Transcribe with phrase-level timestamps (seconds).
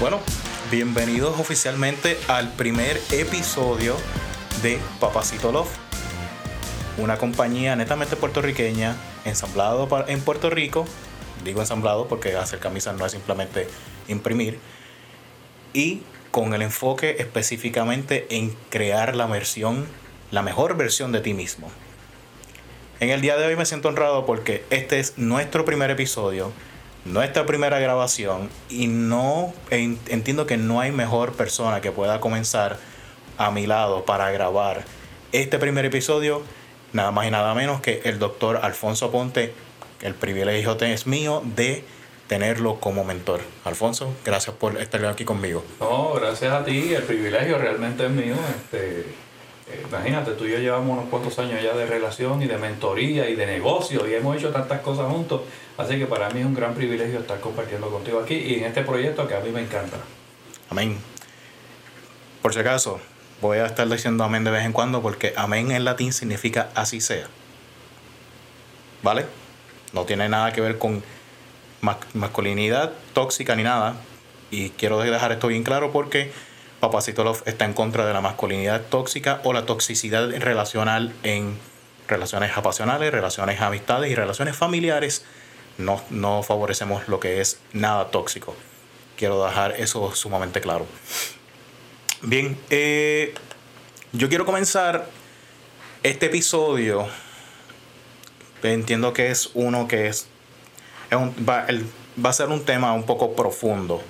[0.00, 0.18] Bueno,
[0.72, 3.96] bienvenidos oficialmente al primer episodio
[4.60, 5.70] de Papacito Love,
[6.98, 10.84] una compañía netamente puertorriqueña, ensamblado en Puerto Rico.
[11.44, 13.68] Digo ensamblado porque hacer camisas no es simplemente
[14.08, 14.58] imprimir.
[15.72, 16.02] Y
[16.32, 19.86] con el enfoque específicamente en crear la versión,
[20.32, 21.70] la mejor versión de ti mismo.
[22.98, 26.52] En el día de hoy me siento honrado porque este es nuestro primer episodio,
[27.04, 32.78] nuestra primera grabación y no en- entiendo que no hay mejor persona que pueda comenzar
[33.36, 34.84] a mi lado para grabar
[35.32, 36.42] este primer episodio,
[36.92, 39.52] nada más y nada menos que el doctor Alfonso Ponte.
[40.00, 41.84] El privilegio es mío de
[42.26, 43.40] tenerlo como mentor.
[43.64, 45.64] Alfonso, gracias por estar aquí conmigo.
[45.80, 48.34] No, gracias a ti, el privilegio realmente es mío.
[48.56, 49.06] Este,
[49.88, 53.34] imagínate, tú y yo llevamos unos cuantos años ya de relación y de mentoría y
[53.34, 55.42] de negocio y hemos hecho tantas cosas juntos.
[55.78, 58.82] Así que para mí es un gran privilegio estar compartiendo contigo aquí y en este
[58.82, 59.96] proyecto que a mí me encanta.
[60.70, 60.98] Amén.
[62.42, 63.00] Por si acaso,
[63.40, 67.00] voy a estar diciendo amén de vez en cuando porque amén en latín significa así
[67.00, 67.26] sea.
[69.02, 69.26] ¿Vale?
[69.92, 71.02] No tiene nada que ver con
[71.80, 73.96] mas- masculinidad tóxica ni nada.
[74.50, 76.30] Y quiero dejar esto bien claro porque
[76.88, 81.56] Papacito está en contra de la masculinidad tóxica o la toxicidad relacional en
[82.08, 85.24] relaciones apasionales, relaciones amistades y relaciones familiares.
[85.78, 88.54] No, no favorecemos lo que es nada tóxico.
[89.16, 90.86] Quiero dejar eso sumamente claro.
[92.20, 93.32] Bien, eh,
[94.12, 95.06] yo quiero comenzar
[96.02, 97.08] este episodio.
[98.62, 100.26] Entiendo que es uno que es,
[101.10, 101.66] es un- va,
[102.22, 104.02] va a ser un tema un poco profundo.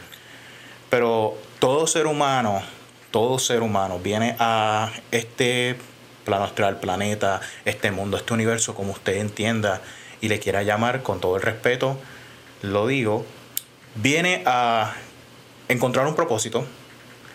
[0.90, 2.62] Pero todo ser humano,
[3.10, 5.78] todo ser humano viene a este
[6.26, 9.80] plano astral, planeta, este mundo, este universo, como usted entienda
[10.20, 11.96] y le quiera llamar con todo el respeto,
[12.60, 13.24] lo digo,
[13.94, 14.92] viene a
[15.68, 16.66] encontrar un propósito,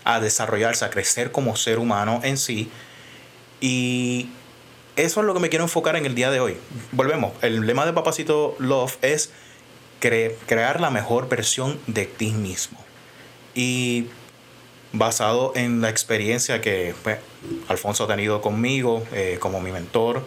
[0.03, 2.69] a desarrollarse, a crecer como ser humano en sí.
[3.61, 4.29] Y
[4.95, 6.55] eso es lo que me quiero enfocar en el día de hoy.
[6.91, 9.31] Volvemos, el lema de Papacito Love es
[9.99, 12.77] cre- crear la mejor versión de ti mismo.
[13.55, 14.05] Y
[14.93, 17.19] basado en la experiencia que pues,
[17.67, 20.25] Alfonso ha tenido conmigo, eh, como mi mentor,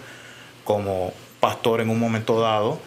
[0.65, 2.79] como pastor en un momento dado,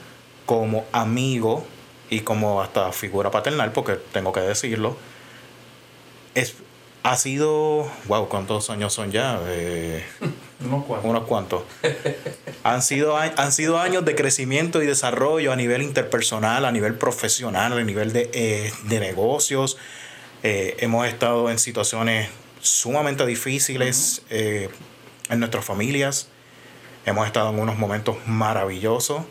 [0.45, 1.65] como amigo
[2.09, 4.95] y como hasta figura paternal, porque tengo que decirlo,
[6.33, 6.55] es,
[7.03, 9.39] ha sido, wow, ¿cuántos años son ya?
[9.47, 10.05] Eh,
[10.65, 11.09] Unos cuantos.
[11.09, 11.63] unos cuantos.
[12.63, 17.73] han, sido, han sido años de crecimiento y desarrollo a nivel interpersonal, a nivel profesional,
[17.73, 19.77] a nivel de, eh, de negocios.
[20.47, 22.29] Eh, hemos estado en situaciones
[22.61, 24.69] sumamente difíciles eh,
[25.31, 26.27] en nuestras familias.
[27.07, 29.23] Hemos estado en unos momentos maravillosos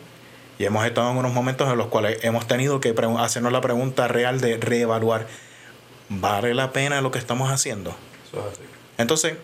[0.59, 4.09] y hemos estado en unos momentos en los cuales hemos tenido que hacernos la pregunta
[4.09, 5.25] real de reevaluar,
[6.09, 7.95] ¿vale la pena lo que estamos haciendo?
[8.97, 9.37] Entonces,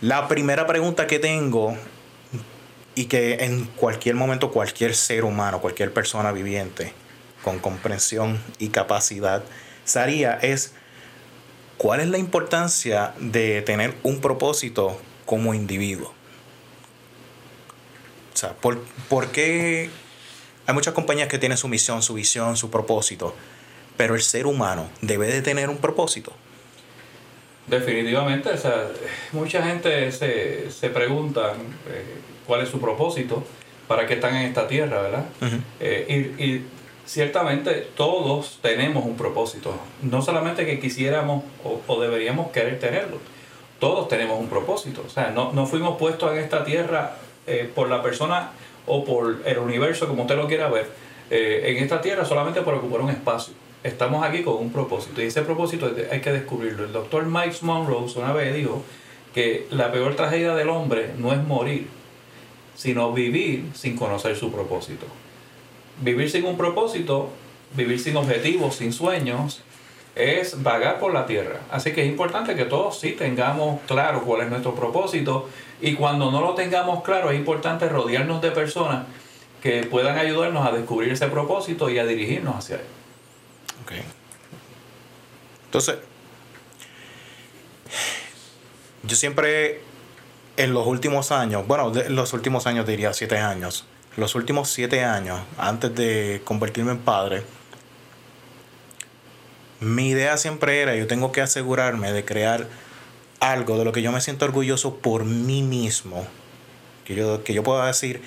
[0.00, 1.76] la primera pregunta que tengo
[2.94, 6.94] y que en cualquier momento cualquier ser humano, cualquier persona viviente
[7.42, 9.42] con comprensión y capacidad
[9.84, 10.74] se haría es
[11.78, 16.12] ¿cuál es la importancia de tener un propósito como individuo?
[18.34, 19.90] O sea, ¿por, por qué
[20.66, 23.34] hay muchas compañías que tienen su misión, su visión, su propósito?
[23.96, 26.32] Pero el ser humano debe de tener un propósito.
[27.66, 28.88] Definitivamente, o sea,
[29.32, 31.54] mucha gente se, se pregunta
[31.88, 32.04] eh,
[32.46, 33.44] cuál es su propósito,
[33.86, 35.24] para qué están en esta tierra, ¿verdad?
[35.40, 35.56] Ujú.
[35.80, 36.66] Eh, y, y
[37.08, 43.16] ciertamente todos tenemos un propósito, no solamente que quisiéramos o, deberíamos querer tenerlo,
[43.80, 47.88] todos tenemos un propósito, o sea, no, no fuimos puestos en esta tierra eh, por
[47.88, 48.50] la persona
[48.84, 50.90] o por el universo, como usted lo quiera ver,
[51.30, 53.54] eh, en esta tierra solamente por ocupar un espacio.
[53.82, 56.84] Estamos aquí con un propósito y ese propósito hay que descubrirlo.
[56.84, 58.82] El doctor Mike Monroe una vez dijo
[59.34, 61.86] que la peor tragedia del hombre no es morir,
[62.74, 65.06] sino vivir sin conocer su propósito.
[66.00, 67.30] Vivir sin un propósito,
[67.74, 69.62] vivir sin objetivos, sin sueños,
[70.14, 71.60] es vagar por la tierra.
[71.70, 75.48] Así que es importante que todos sí tengamos claro cuál es nuestro propósito
[75.80, 79.06] y cuando no lo tengamos claro es importante rodearnos de personas
[79.62, 82.82] que puedan ayudarnos a descubrir ese propósito y a dirigirnos hacia él.
[83.82, 83.92] Ok.
[85.66, 85.98] Entonces,
[89.02, 89.80] yo siempre
[90.56, 93.86] en los últimos años, bueno, los últimos años diría siete años,
[94.18, 97.42] los últimos siete años, antes de convertirme en padre,
[99.80, 102.66] mi idea siempre era, yo tengo que asegurarme de crear
[103.38, 106.26] algo de lo que yo me siento orgulloso por mí mismo,
[107.04, 108.20] que yo, que yo pueda decir,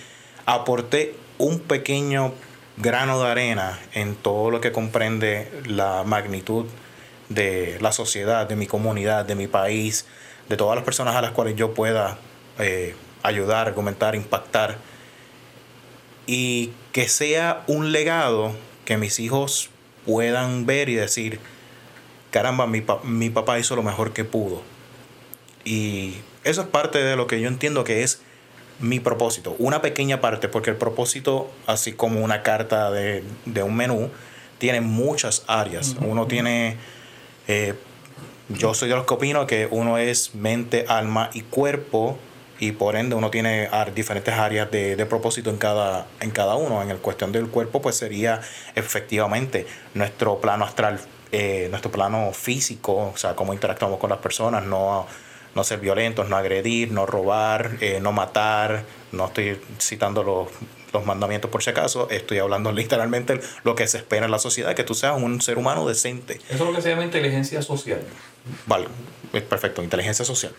[0.45, 2.33] aporté un pequeño
[2.77, 6.67] grano de arena en todo lo que comprende la magnitud
[7.27, 10.05] de la sociedad, de mi comunidad, de mi país,
[10.47, 12.17] de todas las personas a las cuales yo pueda
[12.59, 14.77] eh, ayudar, argumentar, impactar.
[16.27, 19.69] Y que sea un legado que mis hijos
[20.05, 21.39] puedan ver y decir,
[22.31, 24.61] caramba, mi, mi papá hizo lo mejor que pudo.
[25.63, 28.21] Y eso es parte de lo que yo entiendo que es
[28.81, 29.55] mi propósito.
[29.59, 33.23] Una pequeña parte, porque el propósito, así como una carta de,
[33.63, 34.09] un menú,
[34.57, 35.95] tiene muchas áreas.
[36.01, 36.77] Uno tiene,
[37.47, 37.75] eh,
[38.49, 42.17] yo soy de los que opino que uno es mente, alma y cuerpo,
[42.61, 46.83] y por ende uno tiene diferentes áreas de, propósito en cada, en cada uno.
[46.83, 48.39] En el cuestión del cuerpo, pues sería
[48.75, 49.65] efectivamente
[49.95, 50.99] nuestro plano astral,
[51.31, 55.07] eh, nuestro plano físico, o sea, cómo interactuamos con las personas, no
[55.55, 58.83] no ser violentos, no agredir, no robar, eh, no matar.
[59.11, 60.47] No estoy citando los,
[60.93, 64.73] los, mandamientos por si acaso, estoy hablando literalmente lo que se espera en la sociedad,
[64.75, 66.35] que tú seas un ser humano decente.
[66.49, 68.01] Eso es lo que se llama inteligencia social.
[68.67, 68.87] Vale,
[69.49, 70.53] perfecto, inteligencia social.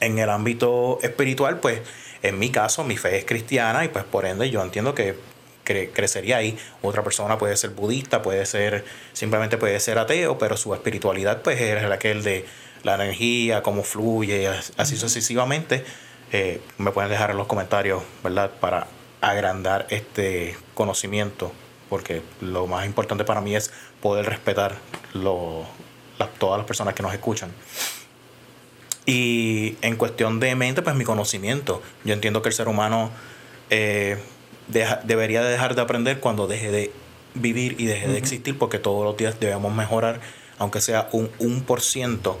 [0.00, 1.80] En el ámbito espiritual, pues
[2.22, 5.16] en mi caso, mi fe es cristiana y pues por ende yo entiendo que
[5.92, 6.58] crecería ahí.
[6.82, 11.60] Otra persona puede ser budista, puede ser, simplemente puede ser ateo, pero su espiritualidad pues
[11.60, 12.46] es aquel de
[12.82, 15.84] la energía, cómo fluye, así sucesivamente,
[16.32, 18.50] eh, me pueden dejar en los comentarios, ¿verdad?
[18.60, 18.86] Para
[19.20, 21.52] agrandar este conocimiento,
[21.88, 23.70] porque lo más importante para mí es
[24.00, 24.76] poder respetar
[25.12, 25.66] lo,
[26.38, 27.52] todas las personas que nos escuchan.
[29.10, 31.82] Y en cuestión de mente, pues mi conocimiento.
[32.04, 33.10] Yo entiendo que el ser humano
[33.68, 34.18] eh,
[35.02, 36.92] debería de dejar de aprender cuando deje de
[37.34, 40.20] vivir y deje de existir, porque todos los días debemos mejorar,
[40.58, 42.36] aunque sea un 1%.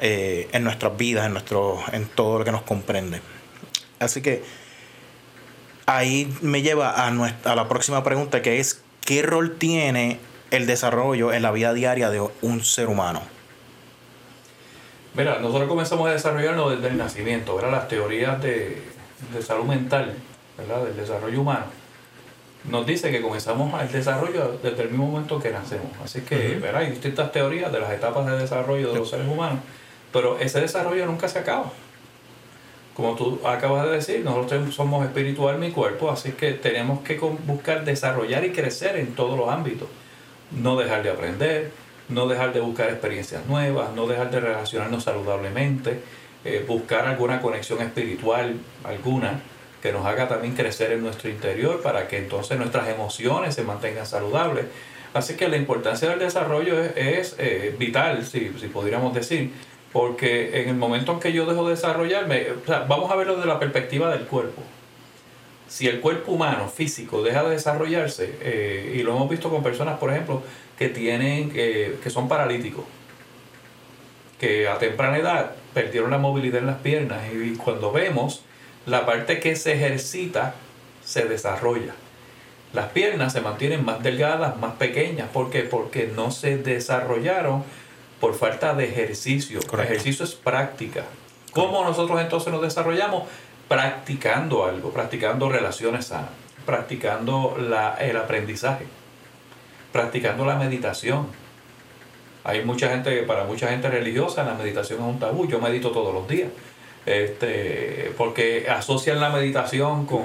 [0.00, 3.22] Eh, en nuestras vidas, en, nuestro, en todo lo que nos comprende.
[3.98, 4.42] Así que
[5.86, 10.18] ahí me lleva a, nuestra, a la próxima pregunta que es, ¿qué rol tiene
[10.50, 13.22] el desarrollo en la vida diaria de un ser humano?
[15.14, 17.70] Mira, nosotros comenzamos a desarrollarnos desde el nacimiento, ¿verdad?
[17.70, 18.82] Las teorías de,
[19.32, 20.12] de salud mental,
[20.58, 20.84] ¿verdad?
[20.84, 21.66] Del desarrollo humano.
[22.64, 25.92] Nos dice que comenzamos el desarrollo desde el mismo momento que nacemos.
[26.02, 26.82] Así que, ¿verdad?
[26.82, 29.60] Hay distintas teorías de las etapas de desarrollo de los seres humanos.
[30.12, 31.70] Pero ese desarrollo nunca se acaba.
[32.94, 37.84] Como tú acabas de decir, nosotros somos espiritual, mi cuerpo, así que tenemos que buscar
[37.84, 39.88] desarrollar y crecer en todos los ámbitos.
[40.50, 41.72] No dejar de aprender,
[42.08, 46.00] no dejar de buscar experiencias nuevas, no dejar de relacionarnos saludablemente,
[46.44, 49.40] eh, buscar alguna conexión espiritual, alguna,
[49.82, 54.06] que nos haga también crecer en nuestro interior para que entonces nuestras emociones se mantengan
[54.06, 54.66] saludables.
[55.12, 59.52] Así que la importancia del desarrollo es, eh, vital, si, si pudiéramos decir
[59.94, 63.46] porque en el momento en que yo dejo de desarrollarme, sea, vamos a verlo desde
[63.46, 64.60] la perspectiva del cuerpo.
[65.68, 70.00] Si el cuerpo humano, físico, deja de desarrollarse, eh, y lo hemos visto con personas,
[70.00, 70.42] por ejemplo,
[70.78, 72.84] que tienen, que son paralíticos,
[74.38, 78.42] que a temprana edad perdieron la movilidad en las piernas, y cuando vemos
[78.86, 80.54] la parte que se ejercita,
[81.04, 81.94] se desarrolla.
[82.72, 85.28] Las piernas se mantienen más delgadas, más pequeñas.
[85.32, 85.60] ¿Por qué?
[85.60, 87.62] Porque no se desarrollaron
[88.20, 89.60] por falta de ejercicio.
[89.72, 91.04] El ejercicio es práctica.
[91.52, 93.24] ¿Cómo nosotros entonces nos desarrollamos?
[93.68, 96.30] Practicando algo, practicando relaciones sanas,
[96.66, 98.86] practicando la, el aprendizaje,
[99.94, 101.28] practicando la meditación.
[102.42, 105.46] Hay mucha gente, para mucha gente religiosa, la meditación es un tabú.
[105.46, 106.48] Yo medito todos los días.
[107.06, 110.24] Este, porque asocian la meditación con,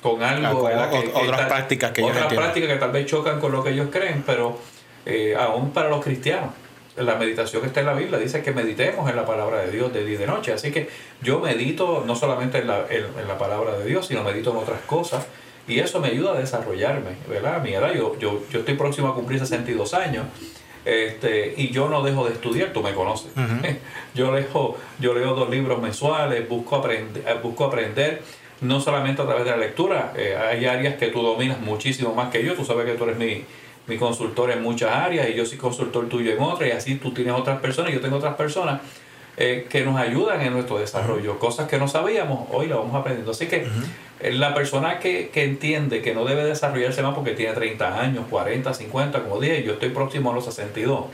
[0.00, 0.64] con algo.
[1.12, 4.58] otras prácticas que Otras prácticas que tal vez chocan con lo que ellos creen, pero
[5.04, 6.50] eh, aún para los cristianos
[6.96, 9.92] la meditación que está en la Biblia dice que meditemos en la palabra de Dios
[9.92, 10.54] de día y de noche.
[10.54, 10.88] Así que
[11.20, 14.80] yo medito no solamente en la, en, la palabra de Dios, sino medito en otras
[14.86, 15.26] cosas.
[15.70, 17.56] Y eso me ayuda a desarrollarme, ¿verdad?
[17.56, 20.26] A mi edad, yo, yo, yo estoy próximo a cumplir 62 años.
[20.84, 23.30] Este, y yo no dejo de estudiar, tú me conoces.
[24.14, 28.22] yo, leo, yo leo dos libros mensuales, busco aprender, busco aprender
[28.60, 32.30] no solamente a través de la lectura, eh, hay áreas que tú dominas muchísimo más
[32.30, 33.44] que yo, tú sabes que tú eres mi,
[33.86, 37.12] mi consultor en muchas áreas y yo soy consultor tuyo en otras y así tú
[37.12, 38.80] tienes otras personas y yo tengo otras personas
[39.42, 41.38] eh, que nos ayudan en nuestro desarrollo.
[41.38, 43.30] Cosas que no sabíamos, hoy las vamos aprendiendo.
[43.30, 43.66] Así que
[44.20, 48.26] eh, la persona que, que, entiende que no debe desarrollarse más porque tiene 30 años,
[48.28, 51.06] 40, 50, como dije, yo estoy próximo a los 62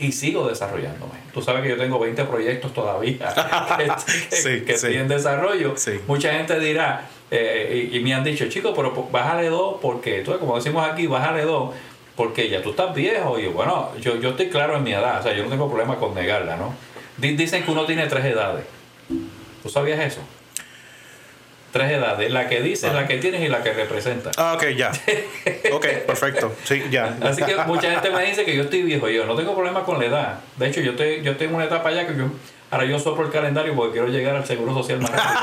[0.00, 1.12] y sigo desarrollándome.
[1.32, 3.32] Tú sabes que yo tengo 20 proyectos todavía
[4.30, 5.76] que, que, sí, en desarrollo.
[6.08, 10.56] Mucha gente dirá, eh, y, me han dicho, chicos, pero bájale dos porque, tú, como
[10.56, 11.76] decimos aquí, bájale dos
[12.16, 15.22] porque ya tú estás viejo y bueno, yo, yo estoy claro en mi edad, o
[15.22, 16.74] sea, yo no tengo problema con negarla, ¿no?
[17.18, 18.64] Dicen que uno tiene tres edades.
[19.62, 20.20] ¿Tú sabías eso?
[21.72, 24.34] Tres edades, la que dices, la que tienes y la que representas.
[24.38, 24.90] Ah, ok, ya.
[25.72, 26.54] Ok, perfecto.
[26.64, 27.18] Sí, ya.
[27.22, 29.08] Así que mucha gente me dice que yo estoy viejo.
[29.08, 30.38] Yo no tengo problema con la edad.
[30.56, 32.26] De hecho, yo, te, yo tengo una etapa ya que yo.
[32.70, 35.40] Ahora yo soplo el calendario porque quiero llegar al seguro social más rápido.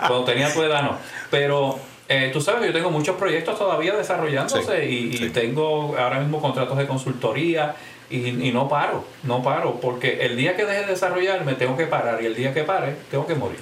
[0.08, 0.98] Cuando tenía tu edad, no.
[1.30, 6.18] Pero eh, tú sabes que yo tengo muchos proyectos todavía desarrollándose y, y tengo ahora
[6.18, 7.74] mismo contratos de consultoría
[8.10, 11.86] y, y, no paro, no paro, porque el día que deje de desarrollarme tengo que
[11.86, 13.60] parar y el día que pare tengo que morir.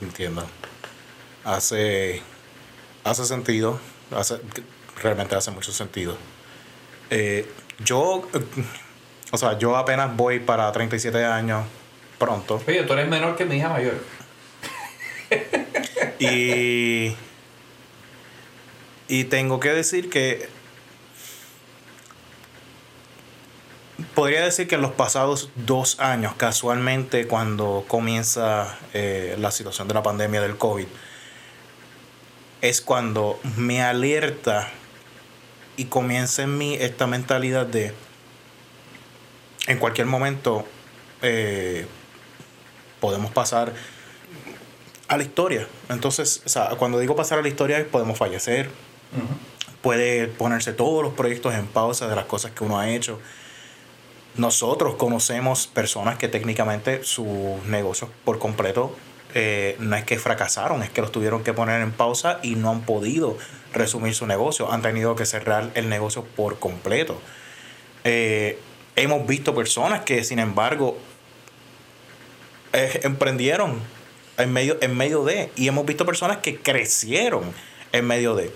[0.00, 0.46] Entiendo.
[1.44, 2.22] Hace,
[3.04, 4.36] hace sentido, hace,
[5.02, 6.16] realmente hace mucho sentido.
[7.10, 7.50] Eh,
[7.84, 8.22] yo,
[9.32, 11.66] o sea, yo apenas voy para 37 años
[12.18, 12.62] pronto.
[12.66, 13.94] Oye, tú eres menor que mi hija mayor.
[16.18, 17.16] y,
[19.08, 20.48] y tengo que decir que
[24.14, 29.94] podría decir que en los pasados dos años, casualmente cuando comienza eh, la situación de
[29.94, 30.86] la pandemia del COVID,
[32.60, 34.68] es cuando me alerta
[35.76, 37.94] y comienza en mí esta mentalidad de
[39.66, 40.66] en cualquier momento
[41.22, 41.86] eh,
[43.00, 43.72] podemos pasar
[45.08, 45.66] a la historia.
[45.88, 48.70] Entonces, o sea, cuando digo pasar a la historia, podemos fallecer,
[49.82, 53.18] puede ponerse todos los proyectos en pausa de las cosas que uno ha hecho
[54.36, 58.94] nosotros conocemos personas que técnicamente sus negocios por completo
[59.34, 62.70] eh, no es que fracasaron, es que los tuvieron que poner en pausa y no
[62.70, 63.36] han podido
[63.72, 67.20] resumir su negocio, han tenido que cerrar el negocio por completo.
[68.04, 68.58] Eh,
[68.96, 70.98] hemos visto personas que sin embargo
[72.72, 73.80] eh, emprendieron
[74.38, 77.52] en medio, en medio de, y hemos visto personas que crecieron
[77.92, 78.52] en medio de.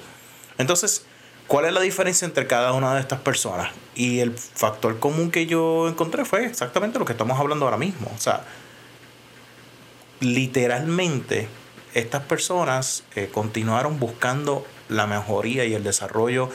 [0.59, 1.04] Entonces,
[1.46, 3.70] ¿Cuál es la diferencia entre cada una de estas personas?
[3.94, 8.10] Y el factor común que yo encontré fue exactamente lo que estamos hablando ahora mismo.
[8.14, 8.44] O sea,
[10.20, 11.48] literalmente
[11.92, 16.48] estas personas eh, continuaron buscando la mejoría y el desarrollo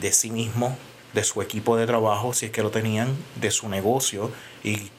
[0.00, 0.72] de sí mismos,
[1.12, 4.32] de su equipo de trabajo, si es que lo tenían, de su negocio,
[4.64, 4.90] y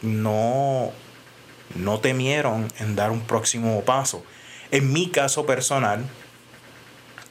[0.00, 0.90] no,
[1.74, 4.24] no temieron en dar un próximo paso.
[4.70, 6.06] En mi caso personal,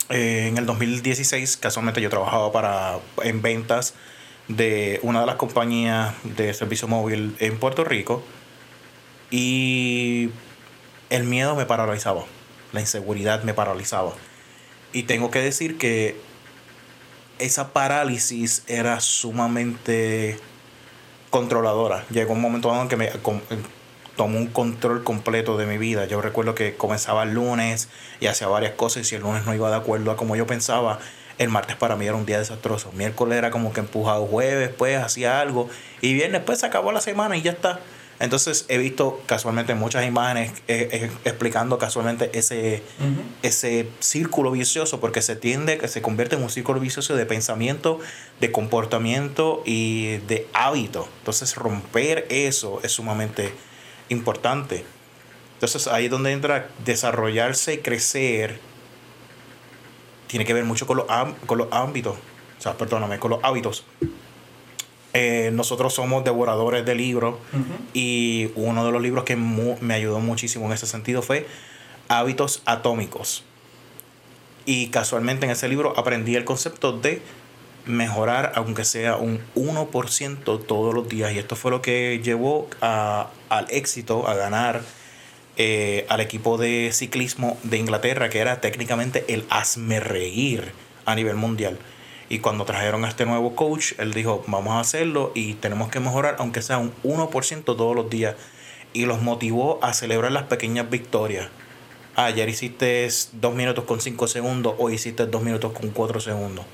[0.09, 3.93] eh, en el 2016, casualmente yo trabajaba para, en ventas
[4.47, 8.23] de una de las compañías de servicio móvil en Puerto Rico
[9.29, 10.31] y
[11.09, 12.25] el miedo me paralizaba,
[12.73, 14.13] la inseguridad me paralizaba.
[14.91, 16.19] Y tengo que decir que
[17.37, 20.39] esa parálisis era sumamente
[21.29, 22.05] controladora.
[22.09, 23.11] Llegó un momento en que me,
[24.19, 26.03] tomó un control completo de mi vida.
[26.03, 27.87] Yo recuerdo que comenzaba el lunes
[28.19, 30.45] y hacía varias cosas y si el lunes no iba de acuerdo a como yo
[30.45, 30.99] pensaba,
[31.37, 32.91] el martes para mí era un día desastroso.
[32.91, 35.69] Miércoles era como que empujado, jueves pues hacía algo
[36.01, 37.79] y viernes pues se acabó la semana y ya está.
[38.19, 42.83] Entonces he visto casualmente muchas imágenes eh, eh, explicando casualmente ese,
[43.41, 48.01] ese círculo vicioso porque se tiende, que se convierte en un círculo vicioso de pensamiento,
[48.41, 51.07] de comportamiento y de hábito.
[51.19, 53.53] Entonces romper eso es sumamente
[54.09, 54.85] importante.
[55.55, 58.59] Entonces ahí es donde entra desarrollarse y crecer.
[60.27, 61.07] Tiene que ver mucho con los,
[61.45, 62.15] con los ámbitos,
[62.57, 63.85] o sea, perdóname, con los hábitos.
[65.13, 67.35] Eh, nosotros somos devoradores de libros
[67.93, 71.47] y uno de los libros que me ayudó muchísimo en ese sentido fue
[72.07, 73.43] Hábitos Atómicos.
[74.65, 77.23] Y casualmente en ese libro aprendí el concepto de
[77.85, 81.33] mejorar, aunque sea un 1% todos los días.
[81.33, 84.81] Y esto fue lo que llevó a, al éxito, a ganar
[85.57, 90.71] eh, al equipo de ciclismo de Inglaterra, que era técnicamente el asme reír
[91.05, 91.77] a nivel mundial.
[92.29, 95.99] Y cuando trajeron a este nuevo coach, él dijo, vamos a hacerlo y tenemos que
[95.99, 98.35] mejorar, aunque sea un 1% todos los días.
[98.93, 101.49] Y los motivó a celebrar las pequeñas victorias.
[102.15, 106.65] Ah, ayer hiciste 2 minutos con 5 segundos, hoy hiciste 2 minutos con 4 segundos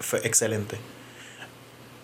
[0.00, 0.78] fue excelente.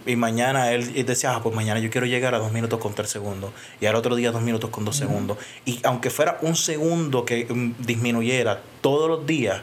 [0.07, 3.11] Y mañana él, decía, ah, pues mañana yo quiero llegar a dos minutos con tres
[3.11, 3.50] segundos.
[3.81, 5.38] Y al otro día dos minutos con dos segundos.
[5.65, 9.62] Y aunque fuera un segundo que mm, disminuyera todos los días,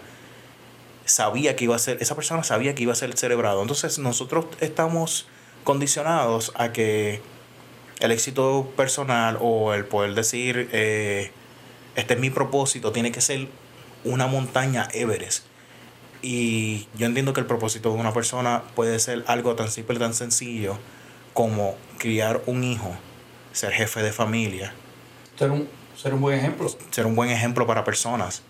[1.05, 3.61] sabía que iba a ser, esa persona sabía que iba a ser celebrado.
[3.61, 5.27] Entonces nosotros estamos
[5.63, 7.21] condicionados a que
[8.01, 11.31] el éxito personal o el poder decir, eh,
[11.95, 13.47] este es mi propósito, tiene que ser
[14.03, 15.45] una montaña Everest
[16.23, 20.13] y yo entiendo que el propósito de una persona puede ser algo tan simple, tan
[20.13, 20.79] sencillo
[21.33, 22.95] como criar un hijo,
[23.51, 24.73] ser jefe de familia.
[25.37, 25.67] Ser un,
[26.01, 26.71] ser un buen ejemplo.
[26.91, 28.41] Ser un buen ejemplo para personas.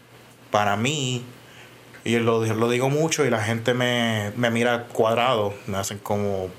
[0.52, 1.26] Para mí,
[2.04, 6.50] y lo, lo digo mucho y la gente me, me mira cuadrado, me hacen como,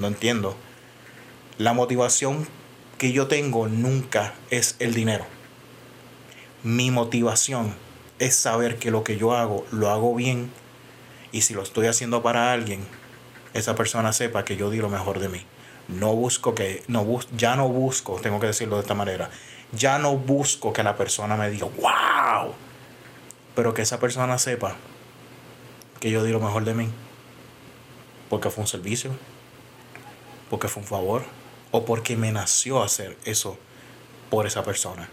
[0.00, 0.56] no entiendo.
[1.58, 2.48] La motivación
[2.98, 5.24] que yo tengo nunca es el dinero.
[6.64, 7.72] Mi motivación
[8.18, 10.50] es saber que lo que yo hago lo hago bien
[11.32, 12.86] y si lo estoy haciendo para alguien,
[13.54, 15.44] esa persona sepa que yo di lo mejor de mí.
[15.88, 19.30] No busco que, no bus, ya no busco, tengo que decirlo de esta manera,
[19.72, 22.54] ya no busco que la persona me diga, wow,
[23.54, 24.76] pero que esa persona sepa
[26.00, 26.90] que yo di lo mejor de mí.
[28.28, 29.10] Porque fue un servicio,
[30.50, 31.22] porque fue un favor,
[31.70, 33.58] o porque me nació hacer eso
[34.30, 35.08] por esa persona.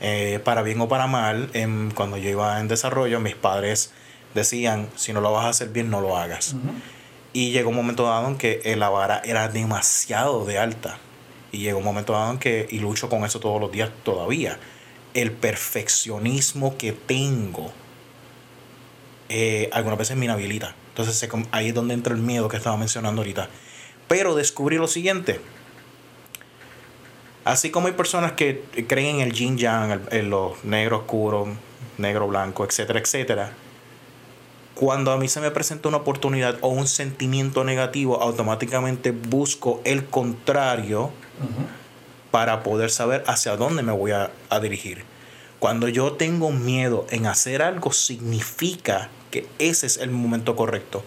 [0.00, 1.50] Eh, para bien o para mal,
[1.94, 3.92] cuando yo iba en desarrollo, mis padres
[4.34, 6.54] decían, si no lo vas a hacer bien, no lo hagas.
[7.32, 10.98] Y llegó un momento dado en que la vara era demasiado de alta.
[11.50, 14.58] Y llegó un momento dado en que, y lucho con eso todos los días todavía,
[15.14, 17.72] el perfeccionismo que tengo
[19.28, 20.74] eh, algunas veces me inhabilita.
[20.90, 23.48] Entonces ahí es donde entra el miedo que estaba mencionando ahorita.
[24.08, 25.40] Pero descubrí lo siguiente.
[27.44, 31.46] Así como hay personas que creen en el yin yang, en los negro oscuro,
[31.96, 33.52] negro blanco, etcétera, etcétera
[34.78, 40.04] cuando a mí se me presenta una oportunidad o un sentimiento negativo, automáticamente busco el
[40.04, 41.10] contrario
[42.30, 44.30] para poder saber hacia dónde me voy a,
[44.62, 45.02] dirigir.
[45.58, 51.02] Cuando yo tengo miedo en hacer algo, significa que ese es el momento correcto.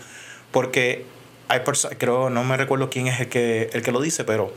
[0.52, 1.06] Porque
[1.48, 4.54] hay personas, creo, no me recuerdo quién es el que, el que lo dice, pero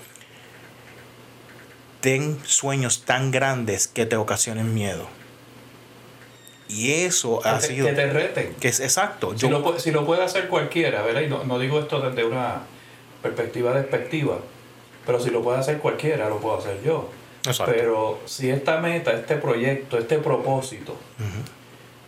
[2.04, 5.06] ten sueños tan grandes que te ocasionen miedo.
[6.68, 7.86] Y eso ha sido...
[7.86, 8.54] Que te reten.
[8.60, 9.32] Que es exacto.
[9.38, 11.22] Si, lo, si lo puede hacer cualquiera, ¿verdad?
[11.22, 12.60] Y no, digo esto desde una
[13.22, 14.36] perspectiva despectiva,
[15.06, 17.08] pero si lo puede hacer cualquiera, lo puedo hacer yo.
[17.46, 17.72] Exacto.
[17.74, 20.96] Pero si esta meta, este proyecto, este propósito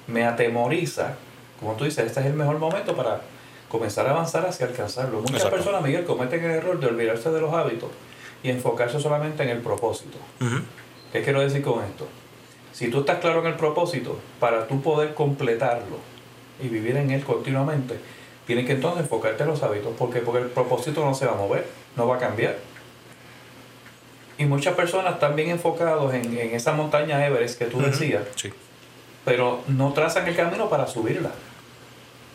[0.09, 1.15] me atemoriza,
[1.59, 3.23] como tú dices, este es el mejor momento para
[3.71, 5.23] comenzar a avanzar hacia alcanzarlo.
[5.23, 7.89] Muchas personas, Miguel, cometen el error de olvidarse de los hábitos
[8.43, 10.19] y enfocarse solamente en el propósito.
[11.13, 12.07] ¿Qué quiero decir con esto?
[12.73, 15.99] Si tú estás claro en el propósito, para tú poder completarlo
[16.63, 17.99] y vivir en él continuamente,
[18.47, 21.37] tienes que entonces enfocarte en los hábitos, porque, porque el propósito no se va a
[21.37, 22.57] mover, no va a cambiar.
[24.39, 28.25] Y muchas personas están bien enfocados en, esa montaña Everest que tú decías,
[29.25, 31.31] pero no trazan el camino para subirla.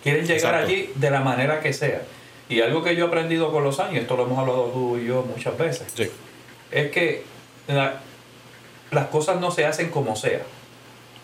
[0.01, 2.01] Quieren llegar allí de la manera que sea.
[2.51, 5.05] Y algo que yo he aprendido con los años, esto lo hemos hablado tú y
[5.05, 5.87] yo muchas veces,
[6.69, 7.23] es que
[7.67, 8.01] la,
[8.91, 10.41] las cosas no se hacen como sea.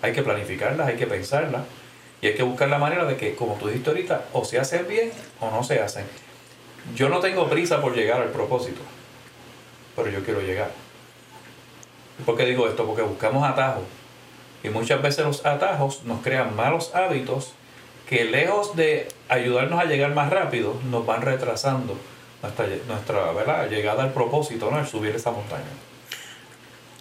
[0.01, 1.63] Hay que planificarlas, hay que pensarlas
[2.21, 4.87] y hay que buscar la manera de que, como tú dijiste ahorita, o se hacen
[4.87, 5.11] bien
[5.41, 6.05] o no se hacen.
[6.95, 8.79] Yo no tengo prisa por llegar al propósito,
[9.97, 10.71] pero yo quiero llegar.
[12.25, 12.87] ¿Por qué digo esto?
[12.87, 13.83] Porque buscamos atajos
[14.63, 17.51] y muchas veces los atajos nos crean malos hábitos
[18.09, 21.97] que lejos de ayudarnos a llegar más rápido, nos van retrasando
[22.87, 24.79] nuestra, llegada al propósito, ¿no?
[24.79, 25.65] el subir esa montaña.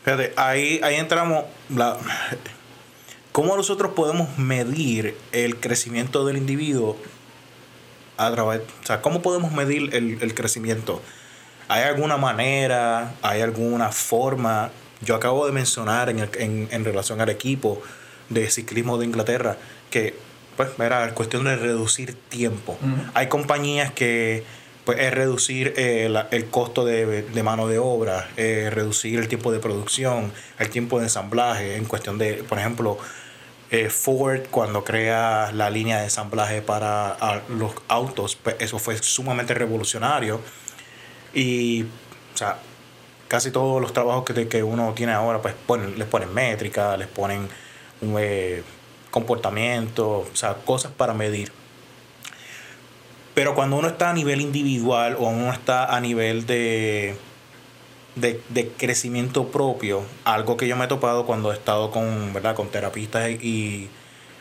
[0.05, 1.45] Fíjate, ahí, ahí entramos.
[3.33, 6.97] ¿Cómo nosotros podemos medir el crecimiento del individuo
[8.17, 11.03] a través, o sea, cómo podemos medir el, crecimiento?
[11.69, 14.71] ¿Hay alguna manera, hay alguna forma?
[15.03, 17.83] Yo acabo de mencionar en, en, en relación al equipo
[18.31, 19.57] de ciclismo de Inglaterra
[19.91, 20.15] que,
[20.57, 22.79] pues, era cuestión de reducir tiempo.
[23.15, 24.45] Hay compañías que
[24.87, 29.59] pues es reducir eh, el costo de, mano de obra, eh, reducir el tiempo de
[29.59, 32.97] producción, el tiempo de ensamblaje, en cuestión de, por ejemplo,
[33.73, 39.55] eh, Ford cuando crea la línea de ensamblaje para los autos, pues eso fue sumamente
[39.55, 40.41] revolucionario.
[41.35, 42.59] Y, o sea,
[43.27, 45.57] casi todos los trabajos que, que uno tiene ahora, pues
[45.97, 47.49] les ponen métrica, les ponen
[48.03, 48.63] un
[49.17, 51.51] comportamiento, o sea, cosas para medir.
[53.35, 57.17] Pero cuando uno está a nivel individual o uno está a nivel de,
[58.15, 62.55] de, crecimiento propio, algo que yo me he topado cuando he estado con, ¿verdad?
[62.55, 63.89] con terapistas y,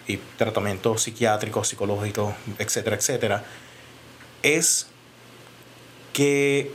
[0.07, 3.45] y tratamientos psiquiátricos, psicológicos, etcétera, etcétera,
[4.43, 4.87] es
[6.11, 6.69] que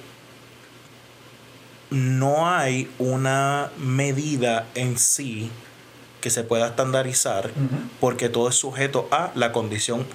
[1.90, 5.50] no hay una medida en sí
[6.20, 7.50] que se pueda estandarizar
[8.00, 10.06] porque todo es sujeto a la condición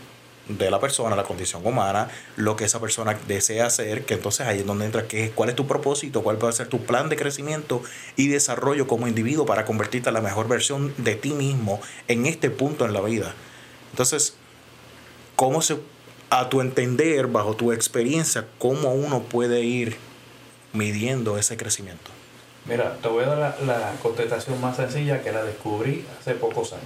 [0.48, 4.60] de la persona, la condición humana, lo que esa persona desea hacer, que entonces ahí
[4.60, 7.82] es donde entra que, cuál es tu propósito, cuál puede ser tu plan de crecimiento
[8.16, 12.52] y desarrollo como individuo para convertirte en la mejor versión de ti mismo en este
[12.52, 13.34] punto en la vida.
[13.92, 14.36] Entonces,
[15.36, 15.78] ¿cómo se,
[16.30, 19.98] a tu entender, bajo tu experiencia, cómo uno puede ir
[20.74, 22.15] midiendo ese crecimiento?
[22.66, 26.86] Mira, te voy a dar la, contestación más sencilla que la descubrí hace pocos años.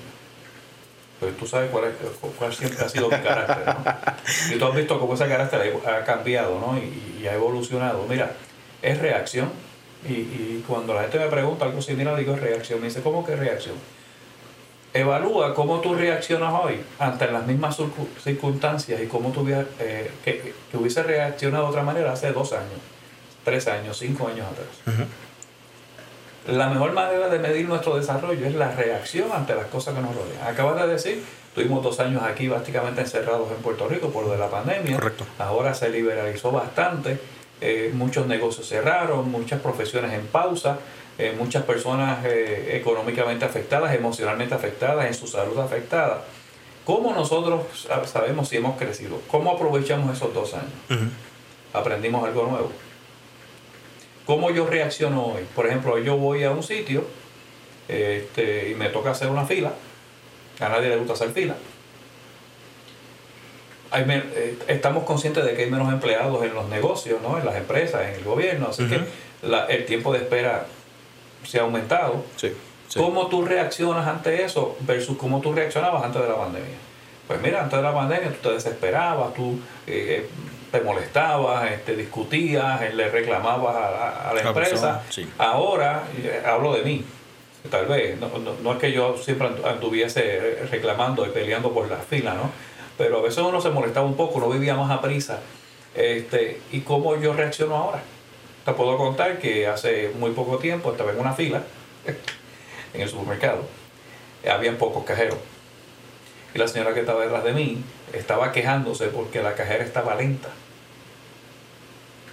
[1.19, 1.93] Pues tú sabes cuál,
[2.37, 4.55] cuál siempre ha sido mi carácter, ¿no?
[4.55, 6.77] Y tú has visto cómo ese carácter ha cambiado, ¿no?
[6.77, 8.05] Y, ha evolucionado.
[8.07, 8.31] Mira,
[8.81, 9.51] es reacción
[10.07, 12.79] Y, cuando la gente me pregunta algo similar, digo reacción.
[12.79, 13.75] Me dice, ¿cómo que reacción?
[14.93, 17.77] Evalúa cómo tú reaccionas hoy ante las mismas
[18.23, 22.79] circunstancias y cómo tú eh, que, hubiese reaccionado de otra manera hace dos años,
[23.43, 25.07] tres años, cinco años atrás.
[26.51, 30.15] La mejor manera de medir nuestro desarrollo es la reacción ante las cosas que nos
[30.15, 30.47] rodean.
[30.47, 34.38] Acabas de decir, tuvimos dos años aquí básicamente encerrados en Puerto Rico por lo de
[34.38, 34.95] la pandemia.
[34.95, 35.25] Correcto.
[35.38, 37.19] Ahora se liberalizó bastante
[37.62, 40.77] eh, muchos negocios cerraron, muchas profesiones en pausa,
[41.17, 46.23] eh, muchas personas eh, económicamente afectadas, emocionalmente afectadas, en su salud afectada.
[46.85, 49.19] ¿Cómo nosotros sabemos si hemos crecido?
[49.27, 51.12] ¿Cómo aprovechamos esos dos años?
[51.73, 52.71] ¿Aprendimos algo nuevo?
[54.29, 55.41] ¿Cómo yo reacciono hoy?
[55.55, 57.03] Por ejemplo, yo voy a un sitio
[57.87, 59.73] este, y me toca hacer una fila.
[60.59, 61.55] A nadie le gusta hacer fila
[63.91, 67.39] eh, estamos conscientes de que hay menos empleados en los negocios, ¿no?
[67.39, 69.01] en las empresas, en el gobierno, así que
[69.67, 70.67] el tiempo de espera
[71.43, 72.23] se ha aumentado.
[72.95, 76.77] ¿Cómo tú reaccionas ante eso versus cómo tú reaccionabas antes de la pandemia?
[77.27, 80.27] Pues mira, antes de la pandemia tú te desesperabas, tú eh,
[80.71, 85.03] te molestabas, te este, discutías, eh, le reclamabas a, la empresa.
[85.38, 86.03] Ahora,
[86.45, 87.03] hablo de mí,
[87.69, 88.29] tal vez, no,
[88.62, 92.51] no, es que yo siempre anduviese reclamando y peleando por la fila, ¿no?
[92.99, 95.39] pero a veces uno se molestaba un poco, no vivía más a prisa.
[95.95, 98.01] Este, ¿Y cómo yo reacciono ahora?
[98.65, 101.63] Te puedo contar que hace muy poco tiempo estaba en una fila
[102.93, 103.63] en el supermercado,
[104.51, 105.38] habían pocos cajeros.
[106.53, 107.83] Y la señora que estaba detrás de mí
[108.13, 110.49] estaba quejándose porque la cajera estaba lenta.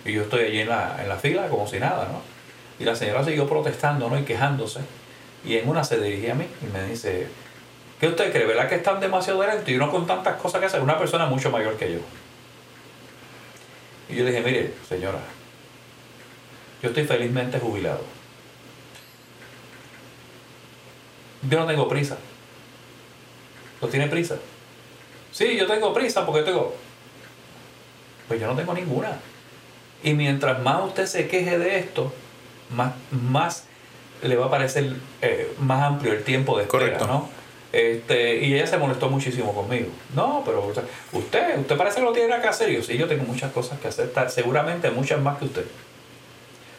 [0.05, 2.23] Y yo estoy allí en la, en la fila como si nada, ¿no?
[2.79, 4.19] Y la señora siguió protestando, ¿no?
[4.19, 4.81] Y quejándose.
[5.45, 7.27] Y en una se dirigía a mí y me dice,
[8.01, 8.47] ¿Qué usted cree?
[8.47, 10.83] ¿Verdad que están demasiado lentos y uno con tantas cosas que hacer?
[10.83, 11.99] Una persona mucho mayor que yo.
[14.09, 15.19] Y yo dije, mire, señora,
[16.83, 18.05] yo estoy felizmente jubilado.
[21.49, 22.19] Yo no tengo prisa.
[23.81, 24.37] ¿No tiene prisa?
[25.33, 26.75] Sí, yo tengo prisa porque tengo...
[28.29, 29.19] Pues yo no tengo ninguna.
[30.03, 32.13] Y mientras más usted se queje de esto,
[32.71, 33.65] más, más
[34.23, 37.07] le va a parecer eh, más amplio el tiempo de espera, Correcto.
[37.07, 37.29] ¿no?
[37.73, 39.89] Este, y ella se molestó muchísimo conmigo.
[40.15, 40.67] No, pero
[41.13, 42.71] usted, usted parece que lo tiene que hacer.
[42.71, 45.65] yo, sí, yo tengo muchas cosas que hacer, seguramente muchas más que usted.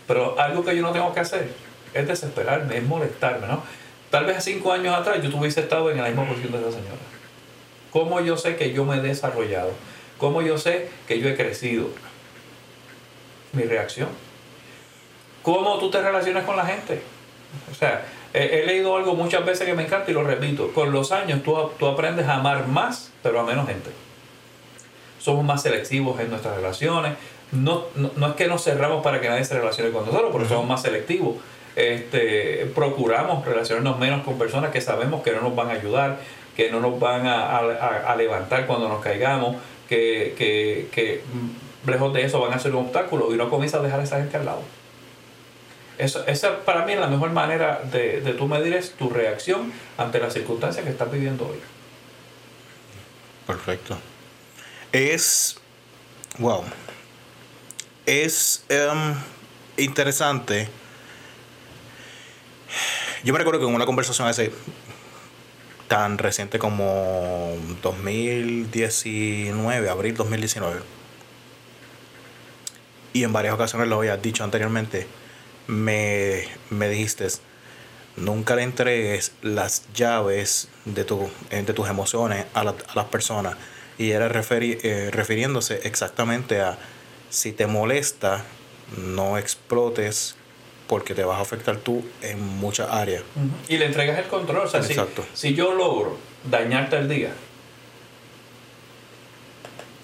[0.07, 1.51] Pero algo que yo no tengo que hacer
[1.93, 3.61] es desesperarme, es molestarme, ¿no?
[4.09, 6.97] Tal vez cinco años atrás yo tuviese estado en la misma posición de esa señora.
[7.91, 9.71] ¿Cómo yo sé que yo me he desarrollado?
[10.17, 11.89] ¿Cómo yo sé que yo he crecido?
[13.53, 14.09] Mi reacción.
[15.43, 17.01] ¿Cómo tú te relacionas con la gente?
[17.71, 20.73] O sea, he, leído algo muchas veces que me encanta y lo repito.
[20.73, 23.91] Con los años tú, tú aprendes a amar más, pero a menos gente.
[25.19, 27.13] Somos más selectivos en nuestras relaciones.
[27.51, 30.67] No, no, es que nos cerramos para que nadie se relacione con nosotros, pero somos
[30.67, 31.35] más selectivos.
[31.77, 36.17] Este, procuramos relacionarnos menos con personas que sabemos que no nos van a ayudar,
[36.55, 41.21] que no nos van a, a, levantar cuando nos caigamos, que, que, que,
[41.85, 44.17] lejos de eso van a ser un obstáculo y no comienza a dejar a esa
[44.17, 44.63] gente al lado.
[45.99, 49.71] Eso, esa para mí es la mejor manera de, de tú medir es tu reacción
[49.99, 51.59] ante las circunstancias que estás viviendo hoy.
[53.45, 53.99] Perfecto.
[54.91, 55.57] Es.
[56.39, 56.63] Wow.
[58.07, 59.13] Es em,
[59.77, 60.69] interesante.
[63.23, 64.51] Yo me recuerdo que en una conversación hace
[65.87, 70.81] tan reciente como 2019, abril 2019,
[73.13, 75.07] y en varias ocasiones lo había dicho anteriormente,
[75.67, 77.27] me, me dijiste,
[78.17, 83.55] nunca le entregues las llaves de, tu, de tus emociones a, las personas.
[83.97, 86.77] Y era eh, refiriéndose exactamente a
[87.29, 88.43] si te molesta,
[88.97, 90.35] no explotes
[90.87, 93.23] porque te vas a afectar tú en muchas áreas.
[93.67, 94.65] Y le entregas el control.
[94.65, 94.95] O sea, si,
[95.33, 96.17] si, yo logro
[96.49, 97.33] dañarte el día,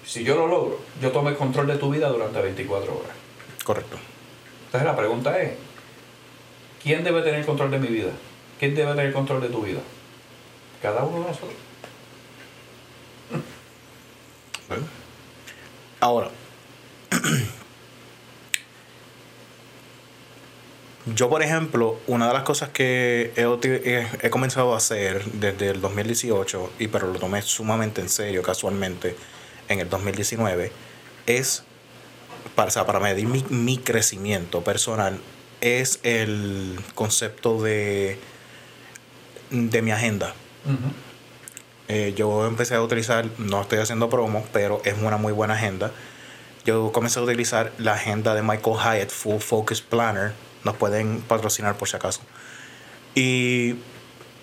[0.06, 3.16] si yo lo logro, yo tomo el control de tu vida durante 24 horas.
[3.64, 3.96] Correcto.
[4.66, 5.52] Entonces la pregunta es,
[6.82, 8.10] ¿quién debe tener control de mi vida?
[8.58, 9.80] ¿Quién debe tener control de tu vida?
[10.82, 11.54] Cada uno de nosotros.
[16.00, 16.28] Ahora,
[21.06, 25.80] yo por ejemplo, una de las cosas que he, he, comenzado a hacer desde el
[25.82, 29.14] 2018, y pero lo tomé sumamente en serio casualmente
[29.68, 30.72] en el 2019,
[31.26, 31.62] es
[32.54, 35.20] para, para medir mi, crecimiento personal
[35.60, 38.18] es el concepto de,
[39.50, 40.34] de mi agenda.
[41.88, 45.90] Eh, yo empecé a utilizar, no estoy haciendo promo, pero es una muy buena agenda.
[46.64, 50.32] Yo comencé a utilizar la agenda de Michael Hyatt, Full Focus Planner,
[50.64, 52.20] nos pueden patrocinar por si acaso.
[53.14, 53.76] Y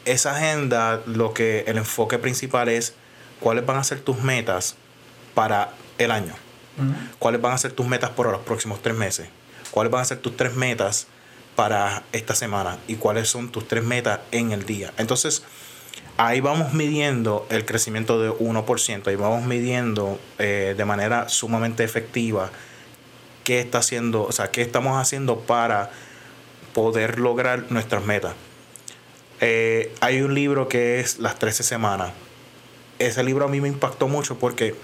[0.05, 2.93] esa agenda, lo que el enfoque principal es
[3.39, 4.75] cuáles van a ser tus metas
[5.33, 6.33] para el año.
[7.19, 9.27] ¿Cuáles van a ser tus metas por los próximos tres meses?
[9.71, 11.05] ¿Cuáles van a ser tus tres metas
[11.55, 12.77] para esta semana?
[12.87, 14.91] ¿Y cuáles son tus tres metas en el día?
[14.97, 15.43] Entonces,
[16.17, 22.49] ahí vamos midiendo el crecimiento de 1%, ahí vamos midiendo eh, de manera sumamente efectiva
[23.43, 25.91] qué está haciendo, o sea, qué estamos haciendo para
[26.73, 28.33] poder lograr nuestras metas.
[29.39, 32.11] Eh, hay un libro que es Las 13 semanas.
[32.99, 34.75] Ese libro a mí me impactó mucho porque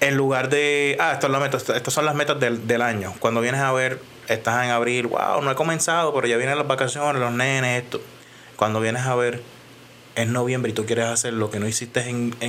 [0.00, 3.14] en lugar de, ah, estas son las metas, estas son las metas del, del, año.
[3.18, 6.68] Cuando vienes a ver, estás en abril, wow, no he comenzado, pero ya vienen las
[6.68, 8.00] vacaciones, los nenes, esto.
[8.54, 9.42] Cuando vienes a ver,
[10.14, 12.42] es noviembre y tú quieres hacer lo que no hiciste en 10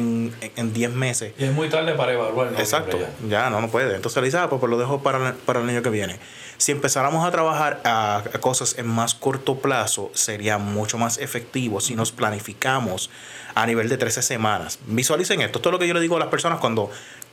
[0.56, 1.34] en, en meses.
[1.38, 2.54] Y es muy tarde para evaluar.
[2.58, 3.50] Exacto, ya.
[3.50, 3.96] no, no puede.
[3.96, 6.20] Entonces le dices, ah, pues, pues, lo dejo para, para el año que viene.
[6.60, 11.96] Si empezáramos a trabajar a, cosas en más corto plazo, sería mucho más efectivo si
[11.96, 13.10] nos planificamos
[13.56, 14.78] a nivel de 13 semanas.
[14.86, 15.60] Visualicen esto.
[15.60, 16.92] Esto es lo que yo le digo a las personas cuando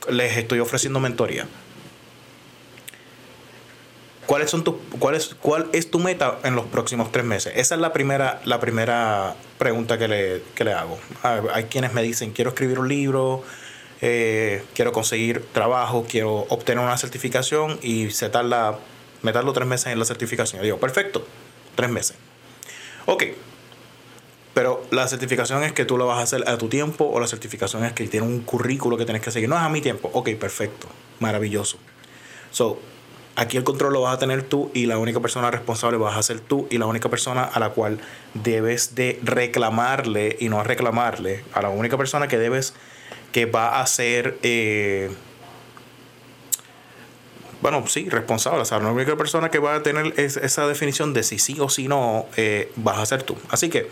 [0.09, 1.45] les estoy ofreciendo mentoría.
[4.25, 7.51] ¿Cuáles son tus, cuál, es, ¿Cuál es tu meta en los próximos tres meses?
[7.57, 10.97] Esa es la primera, la primera pregunta que le, que le hago.
[11.53, 13.43] Hay quienes me dicen, quiero escribir un libro,
[13.99, 18.79] eh, quiero conseguir trabajo, quiero obtener una certificación y se tarda,
[19.27, 20.61] me tardo tres meses en la certificación.
[20.61, 21.27] Yo digo, perfecto,
[21.75, 22.15] tres meses.
[23.05, 23.25] Ok,
[24.53, 27.27] pero la certificación es que tú lo vas a hacer a tu tiempo o la
[27.27, 29.49] certificación es que tiene un currículo que tienes que seguir.
[29.49, 30.09] No es a mi tiempo.
[30.13, 30.87] Ok, perfecto.
[31.19, 31.77] Maravilloso.
[32.51, 32.79] So,
[33.35, 36.23] aquí el control lo vas a tener tú y la única persona responsable vas a
[36.23, 37.99] ser tú y la única persona a la cual
[38.33, 42.73] debes de reclamarle y no reclamarle, a la única persona que debes,
[43.33, 44.39] que va a ser...
[44.43, 45.11] Eh,
[47.61, 48.61] bueno, sí, responsable.
[48.61, 51.69] O sea, la única persona que va a tener esa definición de si sí o
[51.69, 53.37] si no, eh, vas a ser tú.
[53.49, 53.89] Así que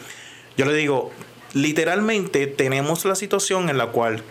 [0.58, 1.12] yo le digo,
[1.54, 4.24] literalmente tenemos la situación en la cual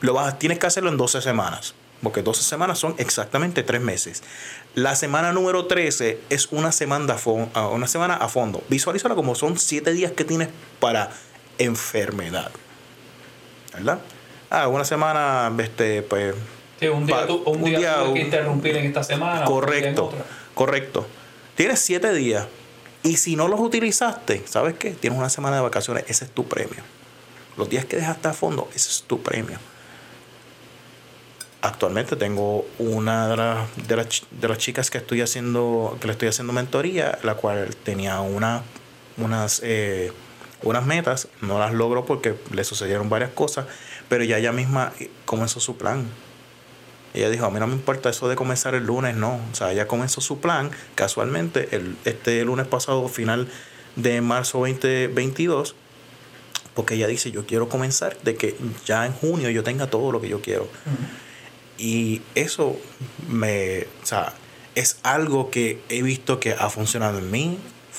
[0.00, 4.22] lo vas, tienes que hacerlo en 12 semanas porque 12 semanas son exactamente 3 meses.
[4.74, 7.16] La semana número 13 es una semana
[7.54, 8.62] a, una semana a fondo.
[8.68, 10.48] Visualízala como son 7 días que tienes
[10.80, 11.10] para
[11.58, 12.50] enfermedad.
[13.72, 14.00] ¿Verdad?
[14.50, 16.34] Ah, una semana, este, pues...
[16.80, 19.44] Sí, un día, un, día, que interrumpir en esta semana.
[19.44, 20.12] Correcto,
[20.54, 21.06] correcto.
[21.56, 22.46] Tienes 7 días.
[23.02, 24.90] Y si no los utilizaste, ¿sabes qué?
[24.90, 26.82] Tienes una semana de vacaciones, ese es tu premio.
[27.56, 29.58] Los días que dejaste a fondo, ese es tu premio
[31.60, 36.52] actualmente tengo una de, de, de, las chicas que estoy haciendo que le estoy haciendo
[36.52, 38.62] mentoría la cual tenía una
[39.16, 40.12] unas eh,
[40.62, 43.66] unas metas no las logró porque le sucedieron varias cosas
[44.08, 44.92] pero ya ella misma
[45.24, 46.06] comenzó su plan
[47.18, 49.72] ella dijo a mí no me importa eso de comenzar el lunes no o sea
[49.72, 53.48] ella comenzó su plan casualmente el este lunes pasado final
[53.96, 55.74] de marzo 2022
[56.74, 60.20] porque ella dice yo quiero comenzar de que ya en junio yo tenga todo lo
[60.20, 60.68] que yo quiero
[61.78, 62.76] y eso
[63.28, 64.34] me, o sea,
[64.74, 67.58] es algo que he visto que ha funcionado en mí,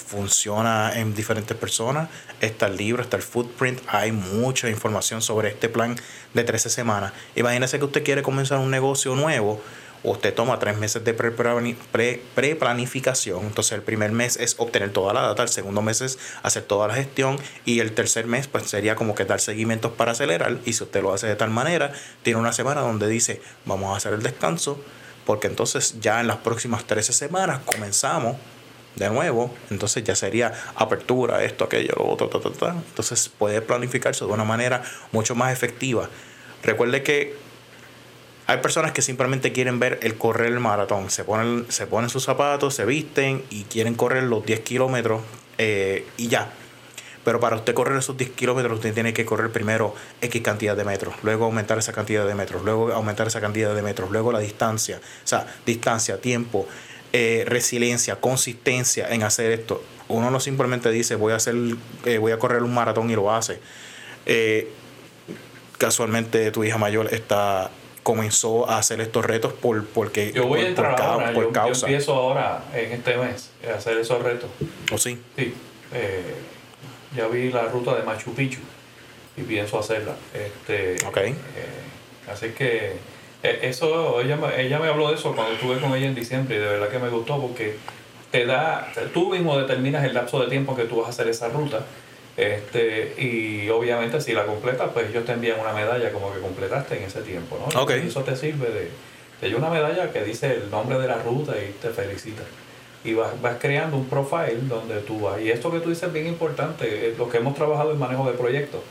[0.10, 2.10] funciona en diferentes personas.
[2.42, 5.96] Está el libro, está el footprint, hay mucha información sobre este plan
[6.34, 7.14] de 13 semanas.
[7.36, 9.62] Imagínese que usted quiere comenzar un negocio nuevo
[10.04, 13.46] usted toma tres meses de pre-planificación.
[13.46, 16.88] Entonces el primer mes es obtener toda la data, el segundo mes es hacer toda
[16.88, 20.72] la gestión y el tercer mes pues sería como que dar seguimientos para acelerar y
[20.74, 21.92] si usted lo hace de tal manera,
[22.24, 24.82] tiene una semana donde dice vamos a hacer el descanso
[25.26, 28.38] porque entonces ya en las próximas 13 semanas comenzamos
[29.00, 32.72] de nuevo, entonces ya sería apertura, esto, aquello, lo otro, ta, ta, ta.
[32.72, 36.10] entonces puede planificarse de una manera mucho más efectiva.
[36.62, 37.36] Recuerde que
[38.50, 41.12] hay personas que simplemente quieren ver el correr el maratón.
[41.12, 45.22] Se ponen, se ponen sus zapatos, se visten y quieren correr los 10 kilómetros
[45.60, 46.52] eh, y ya.
[47.24, 50.84] Pero para usted correr esos 10 kilómetros, usted tiene que correr primero X cantidad de
[50.84, 54.40] metros, luego aumentar esa cantidad de metros, luego aumentar esa cantidad de metros, luego la
[54.40, 54.98] distancia.
[54.98, 56.68] O sea, distancia, tiempo,
[57.14, 59.84] eh, resiliencia, consistencia en hacer esto.
[60.08, 61.56] Uno no simplemente dice voy a hacer,
[62.06, 63.60] eh, voy a correr un maratón y lo hace.
[65.78, 67.72] casualmente tu hija mayor está
[68.04, 72.64] comenzó a hacer estos retos por porque yo voy a entrar ahora, yo, empiezo ahora
[72.74, 74.50] en este mes a hacer esos retos
[74.92, 75.22] ¿o sí?
[75.36, 75.54] sí
[75.94, 76.34] eh,
[77.16, 78.62] ya vi la ruta de Machu Picchu
[79.38, 81.32] y pienso hacerla este okay.
[81.32, 82.94] Eh, así que eh,
[83.44, 86.66] eso ella, ella me habló de eso cuando estuve con ella en diciembre y de
[86.66, 87.78] verdad que me gustó porque
[88.32, 91.50] te da tú mismo determinas el lapso de tiempo que tú vas a hacer esa
[91.50, 91.86] ruta
[92.40, 96.98] este, y obviamente si la completas, pues ellos te envían una medalla como que completaste
[96.98, 97.82] en ese tiempo, ¿no?
[97.82, 98.08] Okay.
[98.08, 98.90] eso te sirve de,
[99.42, 102.44] Te una medalla que dice el nombre de la ruta y te felicita.
[103.04, 105.42] Y vas, vas creando un profile donde tú vas.
[105.42, 108.38] Y esto que tú dices es bien importante, lo que hemos trabajado en manejo de
[108.38, 108.82] proyectos.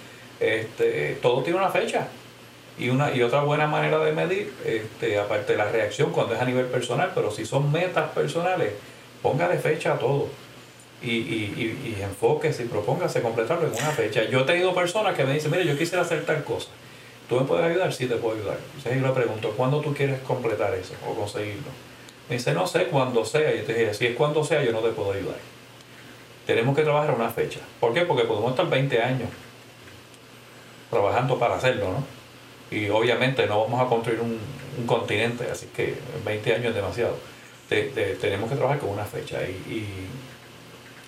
[0.41, 2.07] Este, todo tiene una fecha.
[2.79, 6.41] Y, una, y otra buena manera de medir, este, aparte de la reacción cuando es
[6.41, 8.73] a nivel personal, pero si son metas personales,
[9.23, 10.29] póngale fecha a todo.
[11.03, 14.25] Y, y, y, y enfóquese y propóngase completarlo en una fecha.
[14.25, 16.69] Yo he tenido personas que me dicen, mire, yo quisiera hacer tal cosa.
[17.29, 17.93] ¿Tú me puedes ayudar?
[17.93, 18.59] Sí, te puedo ayudar.
[18.77, 21.71] Entonces yo le pregunto, ¿cuándo tú quieres completar eso o conseguirlo?
[22.29, 23.55] Me dice, no sé, cuando sea.
[23.55, 25.37] Y yo te dije, si es cuando sea, yo no te puedo ayudar.
[26.47, 27.61] Tenemos que trabajar a una fecha.
[27.79, 28.03] ¿Por qué?
[28.03, 29.29] Porque podemos estar 20 años
[30.91, 32.18] trabajando para hacerlo, ¿no?
[32.71, 34.39] Y obviamente no vamos a construir un,
[34.79, 37.17] un continente, así que 20 años es demasiado.
[37.69, 39.43] tenemos que trabajar con una fecha.
[39.43, 39.87] Y, y,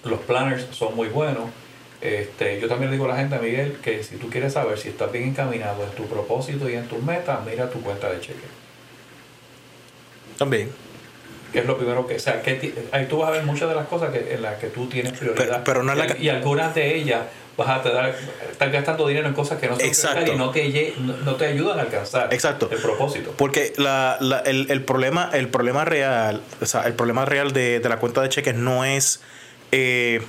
[0.08, 1.50] los planners son muy buenos.
[2.00, 4.88] Este, yo también le digo a la gente, Miguel, que si tú quieres saber si
[4.88, 8.48] estás bien encaminado en tu propósito y en tus metas, mira tu cuenta de cheque.
[10.38, 10.70] También.
[11.52, 12.16] Que es lo primero que.
[12.16, 14.58] O sea, que ahí tú vas a ver muchas de las cosas que, en las
[14.58, 15.62] que tú tienes prioridad.
[15.64, 18.14] Pero, no y, y algunas de ellas vas a dar,
[18.50, 19.86] estar gastando dinero en cosas que no son
[20.26, 22.68] y no te, no te ayudan a alcanzar Exacto.
[22.70, 23.34] el propósito.
[23.36, 27.80] Porque la, la, el, el, problema, el problema real, o sea, el problema real de,
[27.80, 29.20] de la cuenta de cheques no es
[29.72, 30.22] eh,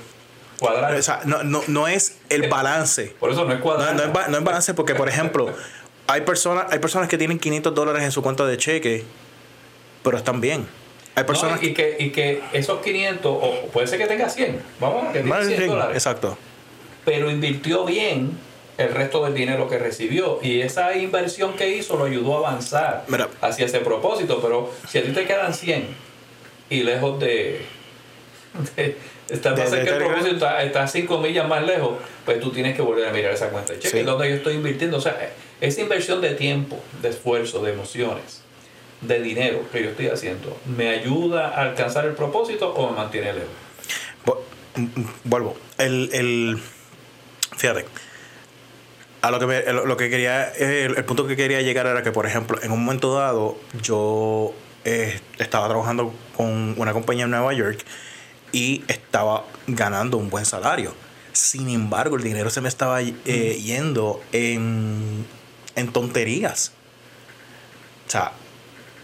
[0.58, 0.94] cuadrar.
[0.94, 3.14] O sea, no, no, no es el balance.
[3.18, 3.94] Por eso no es cuadrar.
[3.94, 5.52] No, no, es, no es balance porque, por ejemplo,
[6.06, 9.04] hay personas, hay personas que tienen 500 dólares en su cuenta de cheque,
[10.02, 10.66] pero están bien.
[11.14, 14.62] Hay personas no, y, que, y que esos 500, o puede ser que tenga 100,
[14.80, 15.94] vamos, que tenga 100 dólares.
[15.94, 16.38] Exacto.
[17.04, 18.38] Pero invirtió bien
[18.78, 23.04] el resto del dinero que recibió y esa inversión que hizo lo ayudó a avanzar
[23.08, 23.28] Mira.
[23.40, 24.40] hacia ese propósito.
[24.40, 25.86] Pero si a ti te quedan 100
[26.70, 27.62] y lejos de,
[28.76, 28.96] de
[29.28, 32.82] está más cerca el propósito, está, está 5 millas más lejos, pues tú tienes que
[32.82, 34.04] volver a mirar esa cuenta de cheque, sí.
[34.04, 34.98] donde yo estoy invirtiendo.
[34.98, 35.16] O sea,
[35.60, 38.42] esa inversión de tiempo, de esfuerzo, de emociones,
[39.00, 43.32] de dinero que yo estoy haciendo, ¿me ayuda a alcanzar el propósito o me mantiene
[43.32, 43.50] lejos?
[45.24, 45.56] Vuelvo.
[45.78, 46.58] El, el,
[47.56, 47.86] fíjate.
[49.20, 52.10] A lo que, me, lo que quería, el, el, punto que quería llegar era que,
[52.10, 54.52] por ejemplo, en un momento dado, yo
[54.84, 57.84] eh, estaba trabajando con una compañía en Nueva York
[58.50, 60.92] y estaba ganando un buen salario.
[61.32, 65.24] Sin embargo, el dinero se me estaba eh, yendo en,
[65.76, 66.72] en tonterías.
[68.06, 68.32] O sea,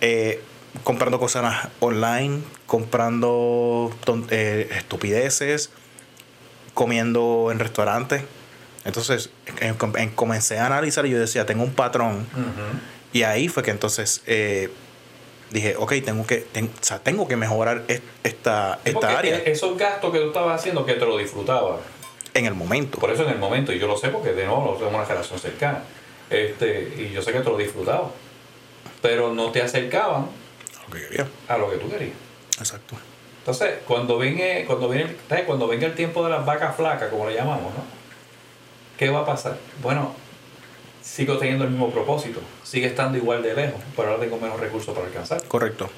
[0.00, 0.42] eh,
[0.84, 3.94] comprando cosas online, comprando
[4.30, 5.70] eh, estupideces,
[6.74, 8.22] comiendo en restaurantes.
[8.88, 9.28] Entonces
[9.60, 12.26] en, en, comencé a analizar y yo decía, tengo un patrón.
[12.34, 12.80] Uh -huh.
[13.12, 14.70] Y ahí fue que entonces eh,
[15.50, 17.84] dije, ok, tengo que, ten, o sea, tengo que mejorar
[18.24, 19.36] esta, esta área.
[19.38, 21.80] Esos gastos que tú estabas haciendo, que te lo disfrutabas.
[22.32, 22.98] En el momento.
[22.98, 25.38] Por eso en el momento, y yo lo sé porque de nuevo tenemos una relación
[25.38, 25.82] cercana.
[26.30, 28.10] Este, y yo sé que te lo disfrutabas.
[29.02, 30.28] Pero no te acercaban
[30.88, 31.26] lo que quería.
[31.46, 32.16] a lo que tú querías.
[32.58, 32.96] Exacto.
[33.40, 35.14] Entonces, cuando viene, cuando viene,
[35.46, 37.97] cuando venga el tiempo de las vacas flacas, como le llamamos, ¿no?
[38.98, 39.56] ¿Qué va a pasar?
[39.80, 40.12] Bueno,
[41.02, 44.94] sigo teniendo el mismo propósito, sigue estando igual de lejos, pero ahora tengo menos recursos
[44.94, 45.42] para alcanzar.
[45.44, 45.88] Correcto.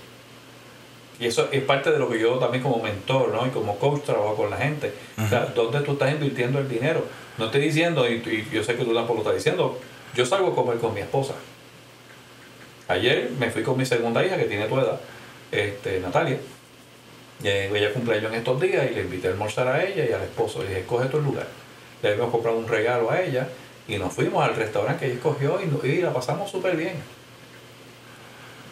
[1.19, 3.47] Y eso es parte de lo que yo también como mentor, ¿no?
[3.47, 4.93] Y como coach trabajo con la gente.
[5.17, 5.27] Uh -huh.
[5.27, 7.05] O sea, ¿dónde tú estás invirtiendo el dinero?
[7.37, 9.79] No estoy diciendo, y, y yo sé que tú tampoco lo estás diciendo,
[10.15, 11.35] yo salgo a comer con mi esposa.
[12.89, 14.99] Ayer me fui con mi segunda hija, que tiene tu edad,
[15.53, 16.39] este, Natalia.
[17.43, 20.23] Y ella cumpleaños en estos días y le invité a almorzar a ella y al
[20.23, 20.63] esposo.
[20.63, 21.47] Le dije, escoge tu lugar.
[22.03, 23.49] Le habíamos comprado un regalo a ella
[23.89, 26.95] y nos fuimos al restaurante que ella escogió y, y la pasamos súper bien.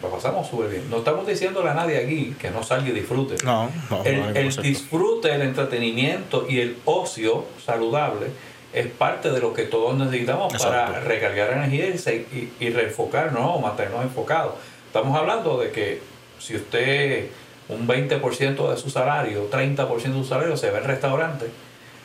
[0.01, 0.89] La pasamos súper bien.
[0.89, 3.35] No estamos diciéndole a nadie aquí que no salga y disfrute.
[3.43, 4.03] No, no.
[4.05, 8.27] El, no el disfrute, el entretenimiento y el ocio saludable
[8.71, 10.93] es parte de lo que todos necesitamos Exacto.
[10.93, 14.53] para recargar energía y, y, y reenfocar, no, mantenernos enfocados.
[14.87, 16.01] Estamos hablando de que
[16.39, 17.27] si usted
[17.67, 21.47] un 20% de su salario, 30% de su salario se va en restaurante,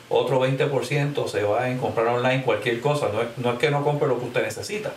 [0.09, 3.09] otro 20% se va en comprar online cualquier cosa.
[3.13, 4.91] No es, no es que no compre lo que usted necesita,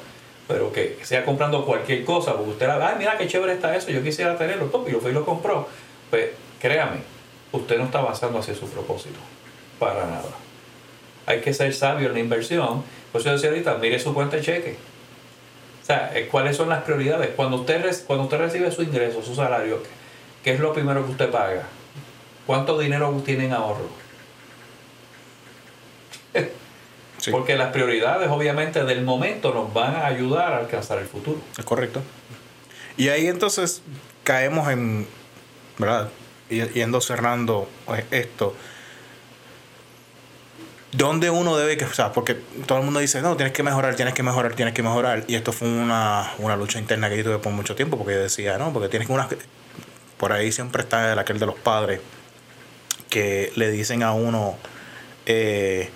[0.46, 3.90] pero que sea comprando cualquier cosa, porque usted la ay, mira qué chévere está eso,
[3.90, 5.68] yo quisiera tenerlo, top, y lo fue y lo compró.
[6.10, 6.30] Pues
[6.60, 7.00] créame,
[7.52, 9.18] usted no está avanzando hacia su propósito,
[9.78, 10.48] para nada
[11.28, 12.82] hay que ser sabio en la inversión.
[13.12, 14.76] Por eso decía ahorita, mire su cuenta de cheque.
[15.82, 17.30] O sea, eh, ¿cuáles son las prioridades?
[17.36, 19.82] Cuando usted, cuando usted recibe su ingreso, su salario,
[20.42, 21.64] ¿qué es lo primero que usted paga?
[22.46, 23.90] ¿Cuánto dinero tiene en ahorro?
[27.18, 27.32] Sí.
[27.32, 31.40] Porque las prioridades, obviamente, del momento nos van a ayudar a alcanzar el futuro.
[31.58, 32.00] Es correcto.
[32.96, 33.82] Y ahí entonces
[34.22, 35.04] caemos en,
[35.78, 36.10] ¿verdad?
[36.48, 37.68] Yendo cerrando
[38.12, 38.54] esto
[40.92, 42.34] ¿Dónde uno debe que, o sea, porque
[42.66, 45.24] todo el mundo dice, no, tienes que mejorar, tienes que mejorar, tienes que mejorar.
[45.28, 48.20] Y esto fue una, una lucha interna que yo tuve por mucho tiempo, porque yo
[48.20, 49.28] decía, no, porque tienes que una...
[50.16, 52.00] Por ahí siempre está el aquel de los padres
[53.10, 54.56] que le dicen a uno,
[55.26, 55.90] eh,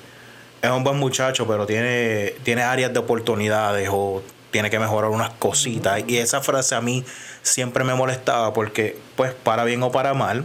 [0.62, 5.30] es un buen muchacho, pero tiene, tiene áreas de oportunidades o tiene que mejorar unas
[5.30, 6.02] cositas.
[6.06, 7.04] Y esa frase a mí
[7.42, 10.44] siempre me molestaba porque, pues, para bien o para mal,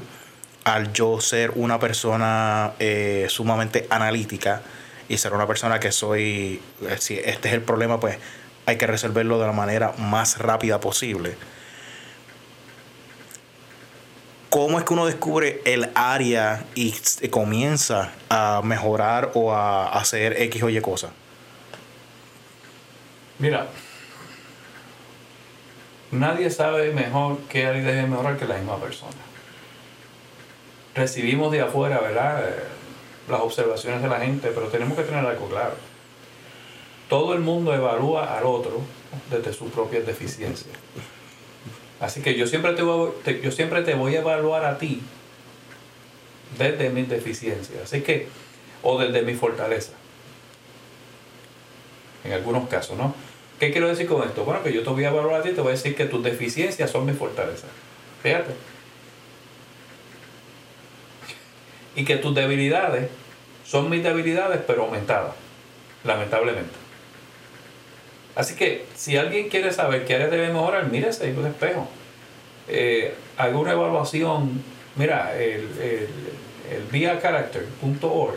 [0.63, 4.63] al yo ser una persona eh, sumamente analítica
[5.07, 8.17] y ser una persona que soy, eh, si este es el problema, pues
[8.65, 11.37] hay que resolverlo de la manera más rápida posible.
[14.57, 16.91] ¿Cómo es que uno descubre el área y
[17.29, 21.11] comienza a mejorar o a hacer X o Y cosas?
[23.37, 23.67] Mira,
[26.09, 29.11] nadie sabe mejor qué área debe mejorar que la misma persona
[30.95, 32.49] recibimos de afuera, ¿verdad?
[32.49, 32.63] Eh,
[33.29, 35.75] las observaciones de la gente, pero tenemos que tener algo claro.
[37.07, 38.81] Todo el mundo evalúa al otro
[39.29, 40.75] desde sus propias deficiencias.
[41.99, 45.01] Así que yo siempre te voy, yo siempre te voy a evaluar a ti
[46.57, 47.83] desde mis deficiencias.
[47.83, 48.27] Así que,
[48.83, 49.93] o desde mi fortaleza.
[52.23, 53.15] En algunos casos, ¿no?
[53.59, 54.45] ¿Qué quiero decir con esto?
[54.45, 56.23] Bueno, que yo te voy a evaluar a ti, te voy a decir que tus
[56.23, 57.67] deficiencias son mi fortaleza.
[58.21, 58.53] Fíjate.
[61.97, 63.09] y que tus debilidades
[63.65, 65.33] son mis debilidades pero aumentadas,
[66.03, 66.86] lamentablemente.
[68.37, 71.87] Así que si alguien quiere saber qué áreas debe mejorar, mírese en un espejo.
[72.67, 74.61] Eh, haga una evaluación,
[74.95, 76.07] mira, el, el,
[76.71, 78.35] el viacharacter.org,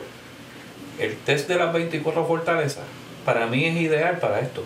[0.99, 2.85] el test de las 24 fortalezas,
[3.27, 4.65] para mí es ideal para esto.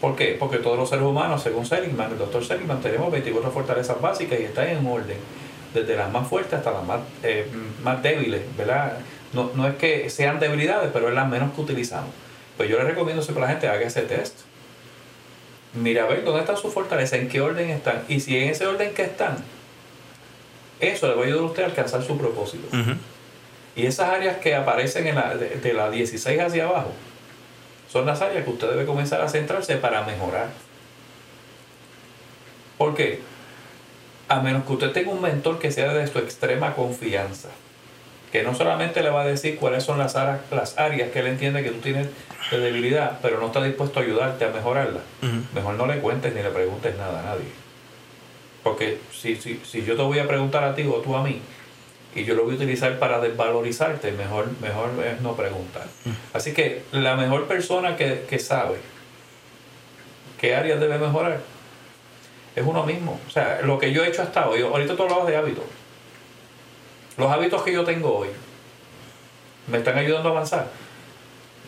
[0.00, 0.36] ¿Por qué?
[0.36, 4.42] Porque todos los seres humanos, según Seligman, el doctor Seligman, tenemos 24 fortalezas básicas y
[4.42, 5.18] están en orden
[5.72, 7.46] desde las más fuertes hasta las más, eh,
[7.80, 8.98] más débiles, ¿verdad?
[9.32, 12.10] No, no, es que sean debilidades, pero es las menos que utilizamos.
[12.56, 14.40] Pues yo le recomiendo siempre a la gente haga ese test.
[15.74, 18.04] Mira a ver dónde están sus fortalezas, en qué orden están.
[18.08, 19.36] Y si en ese orden que están,
[20.80, 22.66] eso le va a ayudar a usted a alcanzar su propósito.
[23.74, 26.92] Y esas áreas que aparecen en la, de, la 16 hacia abajo,
[27.92, 30.48] son las áreas que usted debe comenzar a centrarse para mejorar.
[32.78, 33.20] ¿Por qué?
[34.28, 37.48] a menos que usted tenga un mentor que sea de su extrema confianza,
[38.32, 41.28] que no solamente le va a decir cuáles son las, áreas, las áreas que él
[41.28, 42.08] entiende que tú tienes
[42.50, 45.00] de debilidad, pero no está dispuesto a ayudarte a mejorarla,
[45.54, 47.48] mejor no le cuentes ni le preguntes nada a nadie.
[48.62, 51.40] Porque si, si, si yo te voy a preguntar a ti o tú a mí,
[52.16, 55.86] y yo lo voy a utilizar para desvalorizarte, mejor, mejor es no preguntar.
[56.32, 58.76] Así que la mejor persona que, que sabe
[60.40, 61.40] qué áreas debe mejorar
[62.56, 63.20] es uno mismo.
[63.26, 65.64] O sea, lo que yo he hecho hasta hoy, ahorita tú hablabas de hábitos.
[67.18, 68.28] Los hábitos que yo tengo hoy
[69.66, 70.70] me están ayudando a avanzar.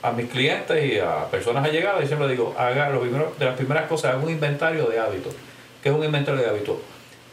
[0.03, 3.57] A mis clientes y a personas allegadas, y siempre digo, haga lo primero, de las
[3.57, 5.35] primeras cosas, haga un inventario de hábitos.
[5.83, 6.77] ¿Qué es un inventario de hábitos?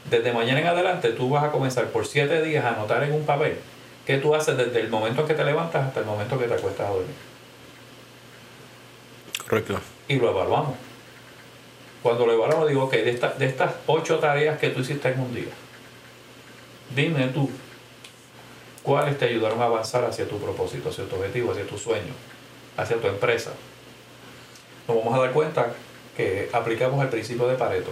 [0.09, 3.25] Desde mañana en adelante tú vas a comenzar por siete días a anotar en un
[3.25, 3.57] papel
[4.05, 6.53] qué tú haces desde el momento en que te levantas hasta el momento que te
[6.53, 7.15] acuestas a dormir.
[9.47, 9.79] Correcto.
[10.07, 10.75] Y lo evaluamos.
[12.03, 15.33] Cuando lo evaluamos, digo, ok, de, de estas ocho tareas que tú hiciste en un
[15.33, 15.51] día,
[16.95, 17.49] dime tú,
[18.83, 22.13] ¿cuáles te ayudaron a avanzar hacia tu propósito, hacia tu objetivo, hacia tu sueño,
[22.77, 23.51] hacia tu empresa?
[24.87, 25.73] Nos vamos a dar cuenta
[26.15, 27.91] que aplicamos el principio de Pareto.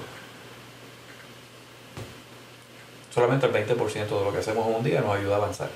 [3.13, 5.69] Solamente el 20% de lo que hacemos en un día nos ayuda a avanzar.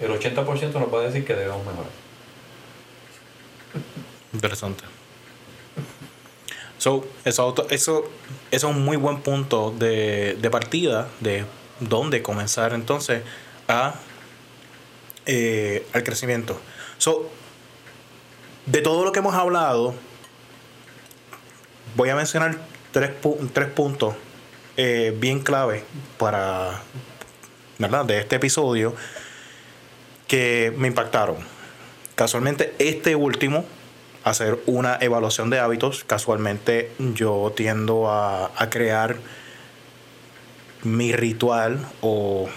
[0.00, 1.90] El 80% nos va a decir que debemos mejorar.
[4.32, 4.84] Interesante.
[6.78, 8.04] So, eso, eso,
[8.50, 11.44] es un muy buen punto de, partida de
[11.80, 13.22] dónde comenzar entonces
[13.66, 13.94] a,
[15.24, 16.60] eh, al crecimiento.
[16.98, 17.30] So,
[18.66, 19.94] de todo lo que hemos hablado,
[21.96, 22.58] voy a mencionar
[22.92, 23.10] tres,
[23.52, 24.14] tres puntos
[24.76, 25.84] eh, bien clave
[26.18, 26.82] para,
[27.78, 28.04] ¿verdad?
[28.04, 28.94] De este episodio
[30.26, 31.36] que me impactaron.
[32.14, 33.64] Casualmente, este último
[34.26, 36.02] hacer una evaluación de hábitos.
[36.02, 39.16] Casualmente yo tiendo a, crear
[40.82, 42.48] mi ritual o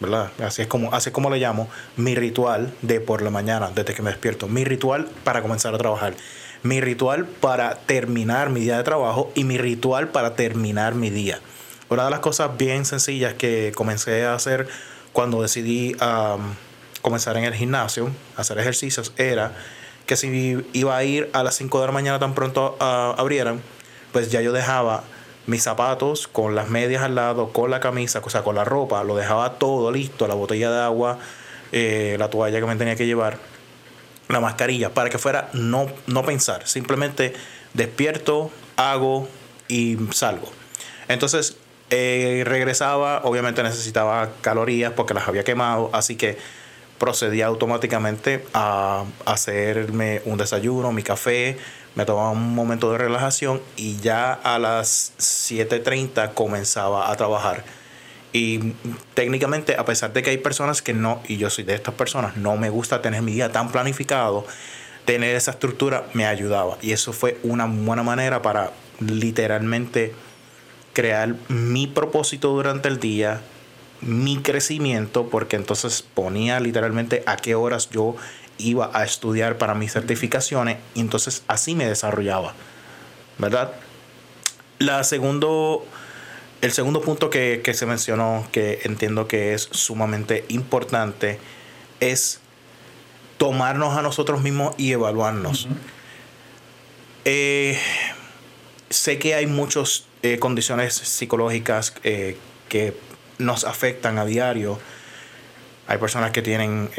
[0.00, 0.30] ¿verdad?
[0.42, 4.02] Así es como, así como le llamo, mi ritual de por la mañana, desde que
[4.02, 4.48] me despierto.
[4.48, 6.14] Mi ritual para comenzar a trabajar.
[6.62, 11.40] Mi ritual para terminar mi día de trabajo y mi ritual para terminar mi día.
[11.88, 14.68] Una de las cosas bien sencillas que comencé a hacer
[15.12, 15.96] cuando decidí
[17.02, 19.52] comenzar en el gimnasio, hacer ejercicios, era
[20.06, 23.60] que si iba a ir a las 5 de la mañana tan pronto ah, abrieran,
[24.12, 25.04] pues ya yo dejaba
[25.46, 29.02] mis zapatos con las medias al lado, con la camisa, o sea, con la ropa,
[29.04, 31.18] lo dejaba todo listo, la botella de agua,
[31.72, 33.38] eh, la toalla que me tenía que llevar,
[34.28, 37.34] la mascarilla, para que fuera no, no pensar, simplemente
[37.74, 39.28] despierto, hago
[39.68, 40.50] y salgo.
[41.08, 41.56] Entonces,
[41.90, 46.38] eh, regresaba, obviamente necesitaba calorías porque las había quemado, así que
[47.02, 51.58] procedía automáticamente a hacerme un desayuno, mi café,
[51.96, 57.64] me tomaba un momento de relajación y ya a las 7.30 comenzaba a trabajar.
[58.32, 58.74] Y
[59.14, 62.36] técnicamente, a pesar de que hay personas que no, y yo soy de estas personas,
[62.36, 64.46] no me gusta tener mi día tan planificado,
[65.04, 66.78] tener esa estructura me ayudaba.
[66.82, 70.14] Y eso fue una buena manera para literalmente
[70.92, 73.40] crear mi propósito durante el día,
[74.02, 78.16] mi crecimiento, porque entonces ponía literalmente a qué horas yo
[78.58, 82.54] iba a estudiar para mis certificaciones y entonces así me desarrollaba,
[83.38, 83.72] ¿verdad?
[84.78, 85.84] La segundo,
[86.60, 91.38] el segundo punto que, se mencionó, que entiendo que es sumamente importante,
[92.00, 92.40] es
[93.38, 95.68] tomarnos a nosotros mismos y evaluarnos.
[97.24, 97.78] Eh,
[98.90, 102.36] sé que hay muchas eh, condiciones psicológicas eh,
[102.68, 102.96] que
[103.38, 104.78] nos afectan a diario.
[105.86, 106.90] Hay personas que tienen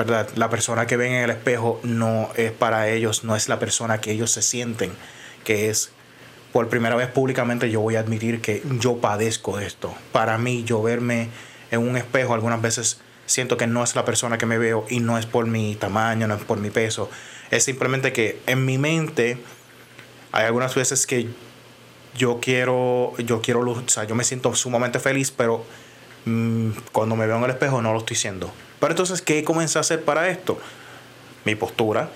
[0.00, 0.30] ¿verdad?
[0.34, 4.00] La persona que ven en el espejo no es para ellos, no es la persona
[4.00, 4.92] que ellos se sienten,
[5.44, 5.90] que es
[6.54, 9.94] por primera vez públicamente yo voy a admitir que yo padezco esto.
[10.10, 11.28] Para mí, yo verme
[11.70, 15.00] en un espejo algunas veces siento que no es la persona que me veo y
[15.00, 17.10] no es por mi tamaño, no es por mi peso.
[17.50, 19.36] Es simplemente que en mi mente
[20.32, 21.28] hay algunas veces que
[22.16, 25.64] yo quiero, yo quiero, o sea, yo me siento sumamente feliz, pero
[26.24, 28.50] mm, cuando me veo en el espejo no lo estoy siendo.
[28.78, 30.58] Pero entonces, ¿qué comencé a hacer para esto?
[31.44, 32.10] Mi postura,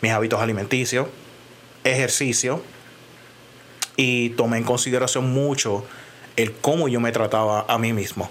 [0.00, 1.08] mis hábitos alimenticios,
[1.84, 2.62] ejercicio
[3.96, 5.84] y tomé en consideración mucho
[6.36, 8.30] el cómo yo me trataba a mí mismo.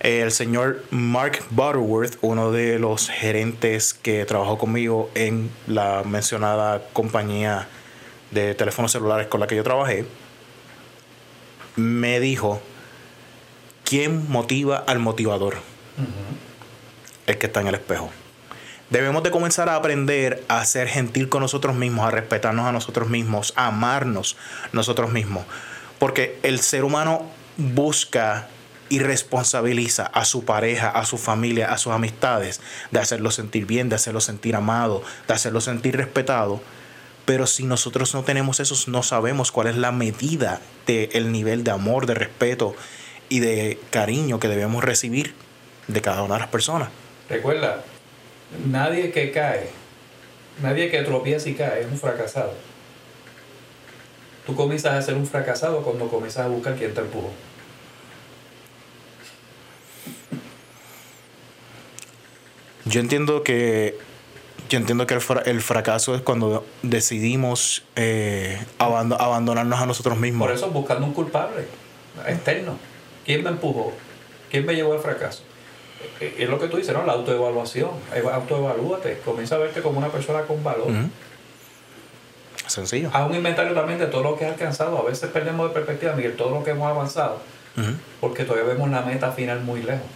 [0.00, 7.68] El señor Mark Butterworth, uno de los gerentes que trabajó conmigo en la mencionada compañía
[8.30, 10.06] de teléfonos celulares con la que yo trabajé,
[11.76, 12.60] me dijo,
[13.84, 15.56] ¿quién motiva al motivador?
[17.28, 18.10] el que está en el espejo.
[18.90, 23.08] Debemos de comenzar a aprender a ser gentil con nosotros mismos, a respetarnos a nosotros
[23.08, 24.36] mismos, a amarnos
[24.72, 25.44] nosotros mismos.
[25.98, 28.48] Porque el ser humano busca
[28.88, 33.90] y responsabiliza a su pareja, a su familia, a sus amistades, de hacerlo sentir bien,
[33.90, 36.62] de hacerlo sentir amado, de hacerlo sentir respetado.
[37.28, 41.70] Pero si nosotros no tenemos eso, no sabemos cuál es la medida del nivel de
[41.70, 42.74] amor, de respeto
[43.28, 45.34] y de cariño que debemos recibir
[45.88, 46.88] de cada una de las personas.
[47.28, 47.84] Recuerda,
[48.70, 49.68] nadie que cae,
[50.62, 52.54] nadie que tropieza y cae es un fracasado.
[54.46, 57.30] Tú comienzas a ser un fracasado cuando comienzas a buscar quién te empujó.
[62.86, 64.07] Yo entiendo que
[64.68, 70.46] yo entiendo que el, fracaso es cuando decidimos eh, abandonarnos a nosotros mismos.
[70.46, 71.66] Por eso buscando un culpable
[72.26, 72.78] externo.
[73.24, 73.92] ¿Quién me empujó?
[74.50, 75.42] ¿Quién me llevó al fracaso?
[76.20, 77.04] es lo que tú dices, ¿no?
[77.04, 77.90] La autoevaluación.
[78.32, 79.18] Autoevalúate.
[79.24, 80.88] Comienza a verte como una persona con valor.
[82.66, 83.10] Sencillo.
[83.12, 84.98] Haz un inventario también de todo lo que has alcanzado.
[84.98, 87.40] A veces perdemos de perspectiva, Miguel, todo lo que hemos avanzado.
[88.20, 90.06] Porque todavía vemos la meta final muy lejos.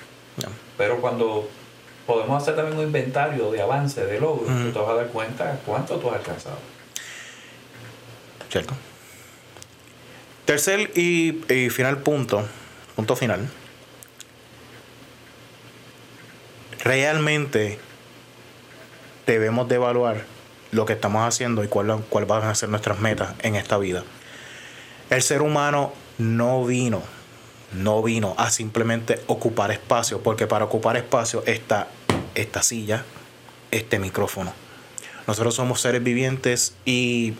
[0.76, 1.48] Pero cuando
[2.06, 5.96] podemos hacer también un inventario de avance, de logro, te vas a dar cuenta cuánto
[5.96, 6.58] tú has alcanzado.
[8.50, 8.74] Cierto.
[10.44, 12.44] Tercer y, y final punto,
[12.96, 13.48] punto final
[16.82, 17.78] realmente
[19.26, 20.24] debemos de evaluar
[20.72, 24.02] lo que estamos haciendo y cuáles cuál van a ser nuestras metas en esta vida.
[25.10, 27.02] El ser humano no vino,
[27.74, 31.88] no vino a simplemente ocupar espacio, porque para ocupar espacio está
[32.34, 33.04] esta silla,
[33.70, 34.52] este micrófono.
[35.26, 37.34] Nosotros somos seres vivientes y,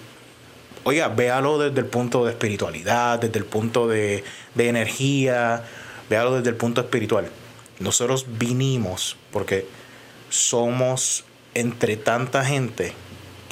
[0.84, 4.24] oiga, véalo desde el punto de espiritualidad, desde el punto de,
[4.54, 5.64] de energía,
[6.08, 7.28] véalo desde el punto espiritual
[7.82, 9.66] nosotros vinimos porque
[10.30, 11.24] somos
[11.54, 12.94] entre tanta gente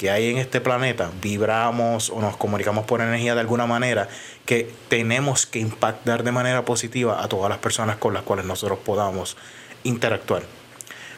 [0.01, 4.09] que hay en este planeta, vibramos o nos comunicamos por energía de alguna manera,
[4.47, 8.79] que tenemos que impactar de manera positiva a todas las personas con las cuales nosotros
[8.83, 9.37] podamos
[9.83, 10.41] interactuar.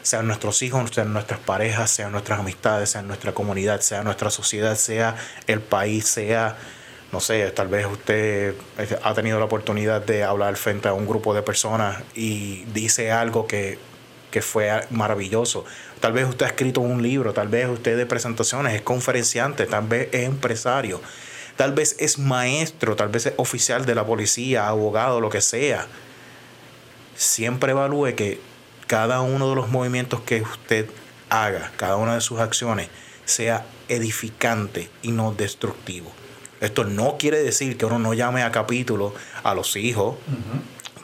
[0.02, 4.76] Sean nuestros hijos, sean nuestras parejas, sean nuestras amistades, sean nuestra comunidad, sea nuestra sociedad,
[4.76, 5.16] sea
[5.46, 6.58] el país, sea
[7.10, 11.06] no sé, tal vez usted eh, ha tenido la oportunidad de hablar frente a un
[11.06, 13.78] grupo de personas y dice algo que,
[14.42, 15.64] fue maravilloso.
[16.04, 19.88] Tal vez usted ha escrito un libro, tal vez usted de presentaciones, es conferenciante, tal
[19.88, 21.00] vez es empresario,
[21.56, 25.86] tal vez es maestro, tal vez es oficial de la policía, abogado, lo que sea.
[27.16, 28.38] Siempre evalúe que
[28.86, 30.90] cada uno de los movimientos que usted
[31.30, 32.90] haga, cada una de sus acciones,
[33.24, 36.12] sea edificante y no destructivo.
[36.60, 40.16] Esto no quiere decir que uno no llame a capítulo a los hijos,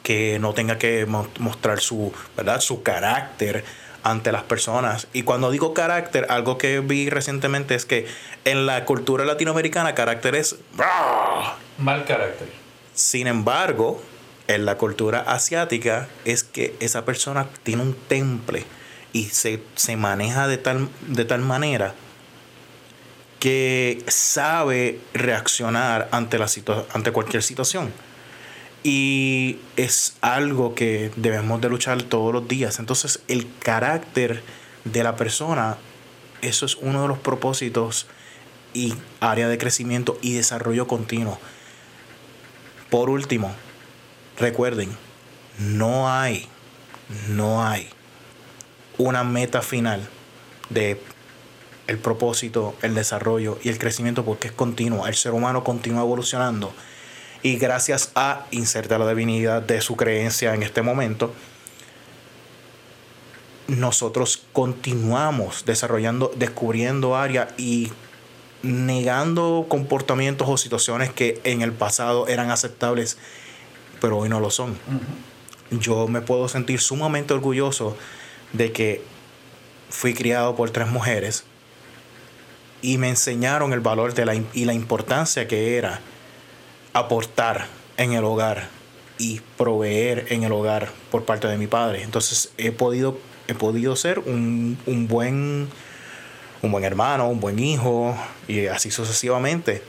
[0.03, 2.61] que no tenga que mostrar su, ¿verdad?
[2.61, 3.63] su carácter
[4.03, 5.07] ante las personas.
[5.13, 8.07] Y cuando digo carácter, algo que vi recientemente es que
[8.45, 10.57] en la cultura latinoamericana carácter es
[11.77, 12.49] mal carácter.
[12.93, 14.01] Sin embargo,
[14.47, 18.65] en la cultura asiática es que esa persona tiene un temple
[19.13, 21.93] y se, se maneja de tal, de tal manera
[23.39, 26.47] que sabe reaccionar ante, la
[26.93, 27.91] ante cualquier situación.
[28.83, 32.79] Y es algo que debemos de luchar todos los días.
[32.79, 34.43] Entonces el carácter
[34.85, 35.77] de la persona,
[36.41, 38.07] eso es uno de los propósitos
[38.73, 41.37] y área de crecimiento y desarrollo continuo.
[42.89, 43.53] Por último,
[44.37, 44.89] recuerden,
[45.59, 46.47] no hay,
[47.29, 47.87] no hay
[48.97, 50.07] una meta final
[50.69, 51.01] de
[51.87, 55.07] el propósito, el desarrollo y el crecimiento porque es continuo.
[55.07, 56.73] El ser humano continúa evolucionando
[57.43, 61.33] y gracias a insertar la divinidad de su creencia en este momento,
[63.67, 67.91] nosotros continuamos desarrollando, descubriendo áreas y
[68.63, 73.17] negando comportamientos o situaciones que en el pasado eran aceptables,
[73.99, 74.77] pero hoy no lo son.
[75.71, 77.95] Yo me puedo sentir sumamente orgulloso
[78.53, 79.03] de que
[79.89, 81.45] fui criado por tres mujeres
[82.81, 86.01] y me enseñaron el valor de la, y la importancia que era
[86.93, 87.67] aportar
[87.97, 88.69] en el hogar
[89.17, 92.03] y proveer en el hogar por parte de mi padre.
[92.03, 93.17] Entonces he podido,
[93.47, 95.69] he podido ser un, un buen,
[96.61, 98.15] un buen hermano, un buen hijo
[98.47, 99.83] y así sucesivamente,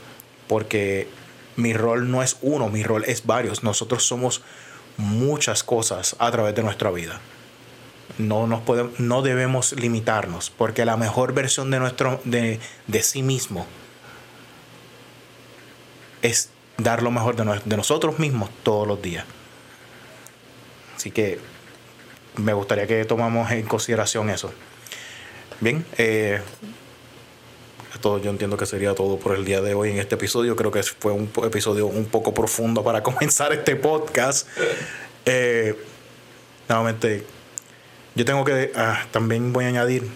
[0.47, 1.07] porque
[1.55, 3.63] mi rol no es uno, mi rol es varios.
[3.63, 4.41] Nosotros somos
[4.97, 7.19] muchas cosas a través de nuestra vida
[8.17, 12.59] no, nos podemos, no debemos limitarnos, porque la mejor versión de, nuestro, de,
[13.01, 13.65] sí mismo
[16.21, 19.25] es dar lo mejor de, nosotros mismos todos los días.
[20.95, 21.39] Así que
[22.35, 24.51] me gustaría que tomamos en consideración eso.
[25.59, 26.41] Bien, eh,
[27.93, 30.55] esto yo entiendo que sería todo por el día de hoy en este episodio.
[30.55, 34.47] Creo que fue un episodio un poco profundo para comenzar este podcast.
[35.25, 35.77] Eh,
[36.67, 37.25] nuevamente,
[38.15, 40.07] yo tengo que, ah, también voy a añadir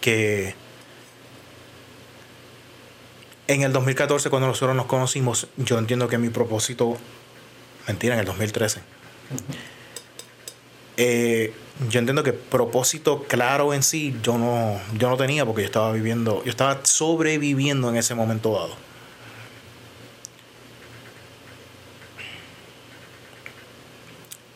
[0.00, 0.54] que
[3.48, 6.96] en el 2014, cuando nosotros nos conocimos, yo entiendo que mi propósito,
[7.86, 8.80] mentira, en el 2013.
[10.96, 11.52] Eh,
[11.90, 15.90] yo entiendo que propósito claro en sí yo no, yo no tenía porque yo estaba
[15.90, 18.76] viviendo, yo estaba sobreviviendo en ese momento dado.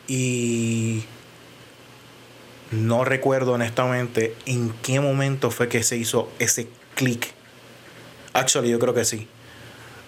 [0.07, 1.03] Y
[2.71, 7.38] no recuerdo honestamente en qué momento fue que se hizo ese clic.
[8.39, 9.27] Actually, yo creo que sí.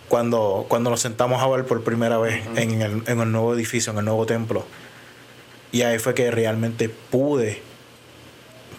[0.08, 4.06] Cuando, cuando nos sentamos a ver por primera vez en, el, nuevo edificio, en el
[4.06, 4.66] nuevo templo.
[5.72, 7.62] Y ahí fue que realmente pude,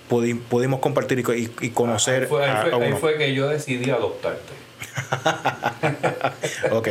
[0.08, 2.28] pudimos compartir y, conocer.
[2.42, 4.52] Ahí fue, que yo decidí adoptarte.
[6.70, 6.88] ok,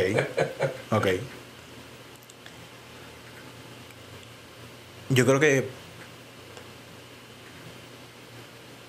[0.90, 1.06] ok.
[5.10, 5.68] Yo creo que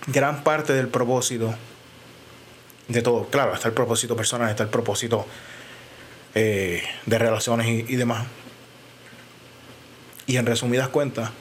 [0.07, 1.53] gran parte del propósito
[2.87, 3.25] de todo.
[3.27, 5.25] Claro, está el propósito personal, está el propósito
[6.35, 8.25] eh, de relaciones y, demás.
[10.25, 11.31] Y en resumidas cuentas,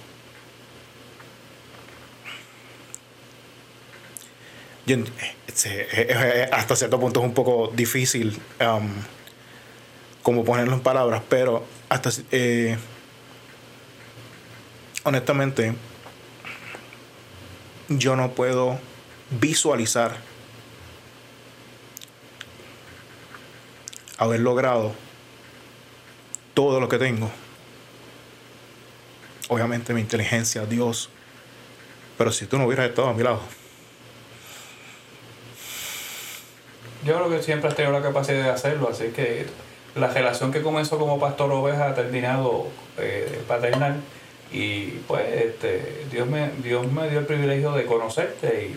[6.53, 8.91] hasta cierto punto es un poco difícil um,
[10.23, 12.77] como ponerlo en palabras, pero hasta eh,
[15.05, 15.75] honestamente
[17.89, 18.79] yo no puedo
[19.31, 20.17] visualizar
[24.19, 24.93] haber logrado
[26.55, 27.31] todo lo que tengo.
[29.49, 31.11] Obviamente mi inteligencia, Dios.
[32.19, 33.41] Pero si tú no hubieras estado a mi lado.
[37.05, 39.47] Yo creo que siempre has tenido la capacidad de hacerlo, así que
[39.97, 43.97] la relación que comenzó como pastor oveja ha terminado eh, paternal
[44.53, 48.69] y pues este, Dios, me, Dios me dio el privilegio de conocerte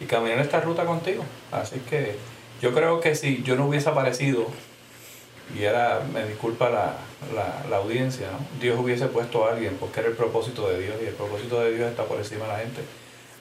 [0.00, 1.24] y, y caminar esta ruta contigo.
[1.52, 2.16] Así que
[2.60, 4.46] yo creo que si yo no hubiese aparecido,
[5.56, 6.94] y era, me disculpa la,
[7.68, 8.28] la, audiencia,
[8.60, 11.74] Dios hubiese puesto a alguien porque era el propósito de Dios y el propósito de
[11.74, 12.80] Dios está por encima de la gente.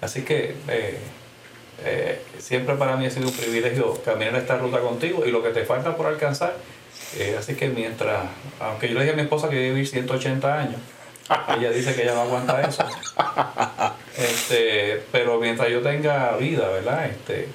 [0.02, 0.98] Así que eh,
[1.86, 5.50] eh, siempre para mí ha sido un privilegio caminar esta ruta contigo y lo que
[5.50, 6.56] te falta por alcanzar.
[7.18, 8.24] Eh, así que mientras,
[8.60, 10.82] aunque yo le dije a mi esposa que iba a vivir 180 años,
[11.58, 12.84] ella dice que ella no aguanta eso.
[14.20, 17.06] Este, pero mientras yo tenga vida, ¿verdad?
[17.06, 17.48] Este,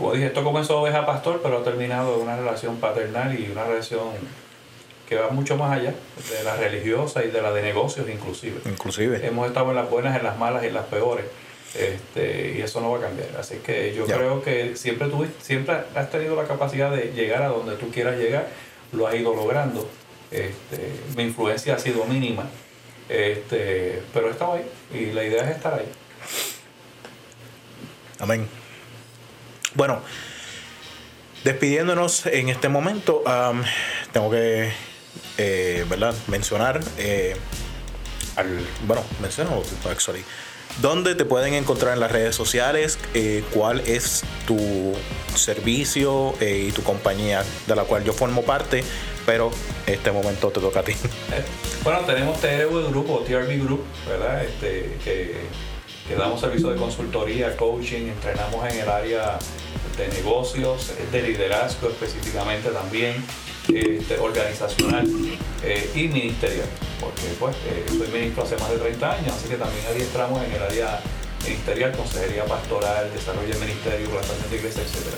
[0.00, 3.64] como dije, esto comenzó oveja pastor, pero ha terminado en una relación paternal y una
[3.64, 4.08] relación
[5.06, 8.62] que va mucho más allá de la religiosa y de la de negocios inclusive.
[8.64, 9.26] Inclusive.
[9.26, 11.26] Hemos estado en las buenas, en las malas y en las peores.
[11.74, 13.28] Este, y eso no va a cambiar.
[13.38, 17.48] Así que yo creo que siempre, tuviste, siempre has tenido la capacidad de llegar a
[17.48, 18.48] donde tú quieras llegar,
[18.92, 19.86] lo has ido logrando.
[20.30, 22.48] Este, mi influencia ha sido mínima,
[23.10, 24.64] este, pero he estado ahí
[24.98, 25.92] y la idea es estar ahí.
[28.18, 28.59] Amén.
[29.74, 30.00] Bueno,
[31.44, 33.22] despidiéndonos en este momento,
[34.12, 34.72] tengo que
[35.38, 36.14] eh, ¿verdad?
[36.26, 37.36] mencionar, eh,
[38.36, 40.24] al, bueno, menciono, actually,
[40.80, 42.98] ¿Dónde te pueden encontrar en las redes sociales?
[43.12, 44.94] Eh, ¿Cuál es tu
[45.34, 48.84] servicio y tu compañía de la cual yo formo parte?
[49.26, 49.50] Pero
[49.86, 50.94] este momento te toca a ti.
[51.82, 54.44] Bueno, tenemos TRV Group o TRB Group, ¿verdad?
[54.44, 55.34] Este, que,
[56.10, 59.38] que damos servicio de consultoría, coaching, entrenamos en el área
[59.96, 63.14] de negocios, de liderazgo específicamente también
[63.72, 65.06] este, organizacional
[65.62, 66.66] eh, y ministerial,
[66.98, 70.52] porque pues eh, soy ministro hace más de 30 años, así que también adiestramos en
[70.52, 71.00] el área
[71.44, 75.14] ministerial, consejería pastoral, desarrollo del ministerio, plantación de iglesia, etc.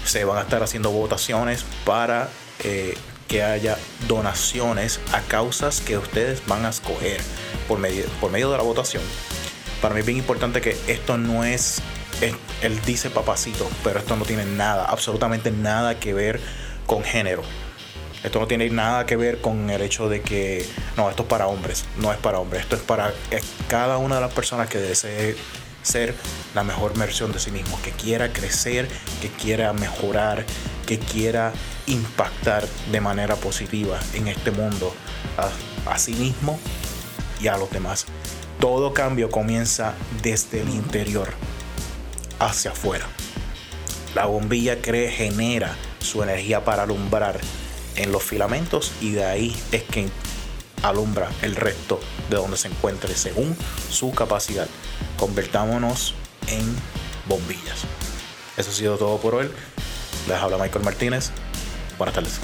[0.04, 2.28] se van a estar haciendo votaciones para
[2.64, 2.96] eh,
[3.30, 3.78] que haya
[4.08, 7.20] donaciones a causas que ustedes van a escoger
[7.68, 9.04] por medio, por medio de la votación.
[9.80, 11.80] Para mí es bien importante que esto no es
[12.60, 16.40] él dice papacito, pero esto no tiene nada, absolutamente nada que ver
[16.86, 17.42] con género.
[18.24, 20.66] Esto no tiene nada que ver con el hecho de que
[20.96, 23.14] no, esto es para hombres, no es para hombres, esto es para
[23.68, 25.36] cada una de las personas que desee
[25.82, 26.14] ser
[26.54, 28.88] la mejor versión de sí mismo, que quiera crecer,
[29.20, 30.44] que quiera mejorar,
[30.86, 31.52] que quiera
[31.86, 34.94] impactar de manera positiva en este mundo
[35.86, 36.58] a, sí mismo
[37.40, 38.06] y a los demás.
[38.60, 41.32] Todo cambio comienza desde el interior
[42.38, 43.06] hacia afuera.
[44.14, 47.40] La bombilla cree, genera su energía para alumbrar
[47.96, 50.08] en los filamentos y de ahí es que
[50.82, 53.56] alumbra el resto de donde se encuentre según
[53.90, 54.68] su capacidad.
[55.18, 56.14] Convertámonos
[56.48, 56.64] en
[57.26, 57.84] bombillas.
[58.56, 59.50] Eso ha sido todo por hoy.
[60.28, 61.30] Les habla Michael Martínez.
[61.98, 62.40] Buenas tardes.